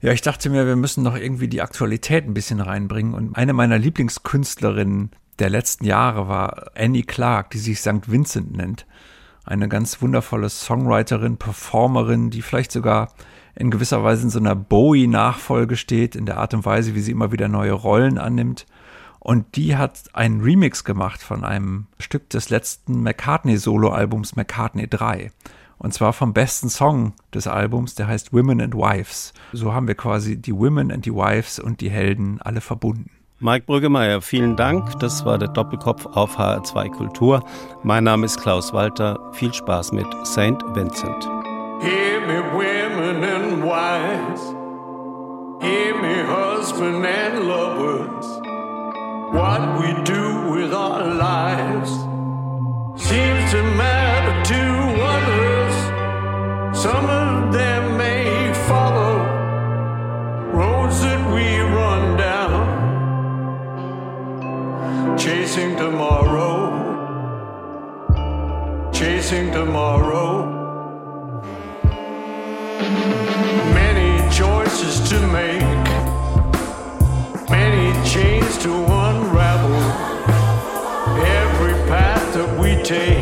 [0.00, 3.14] Ja, ich dachte mir, wir müssen noch irgendwie die Aktualität ein bisschen reinbringen.
[3.14, 8.10] Und eine meiner Lieblingskünstlerinnen der letzten Jahre war Annie Clark, die sich St.
[8.10, 8.86] Vincent nennt.
[9.44, 13.12] Eine ganz wundervolle Songwriterin, Performerin, die vielleicht sogar
[13.54, 17.12] in gewisser Weise in so einer Bowie-Nachfolge steht, in der Art und Weise, wie sie
[17.12, 18.66] immer wieder neue Rollen annimmt.
[19.22, 25.30] Und die hat einen Remix gemacht von einem Stück des letzten McCartney-Solo-Albums McCartney 3.
[25.78, 29.32] Und zwar vom besten Song des Albums, der heißt Women and Wives.
[29.52, 33.10] So haben wir quasi die Women and die Wives und die Helden alle verbunden.
[33.38, 34.98] Mike Brüggemeier, vielen Dank.
[34.98, 37.44] Das war der Doppelkopf auf HR2 Kultur.
[37.84, 39.20] Mein Name ist Klaus Walter.
[39.34, 40.58] Viel Spaß mit St.
[40.74, 41.28] Vincent.
[41.80, 44.42] Hear me, women and wives.
[45.60, 48.51] Hear me, husband and lovers.
[49.32, 51.90] What we do with our lives
[53.02, 54.62] seems to matter to
[55.14, 55.74] others.
[56.78, 59.14] Some of them may follow
[60.52, 62.62] roads that we run down,
[65.16, 66.52] chasing tomorrow,
[68.92, 70.60] chasing tomorrow.
[73.80, 75.86] Many choices to make,
[77.48, 78.91] many chains to
[82.84, 83.21] take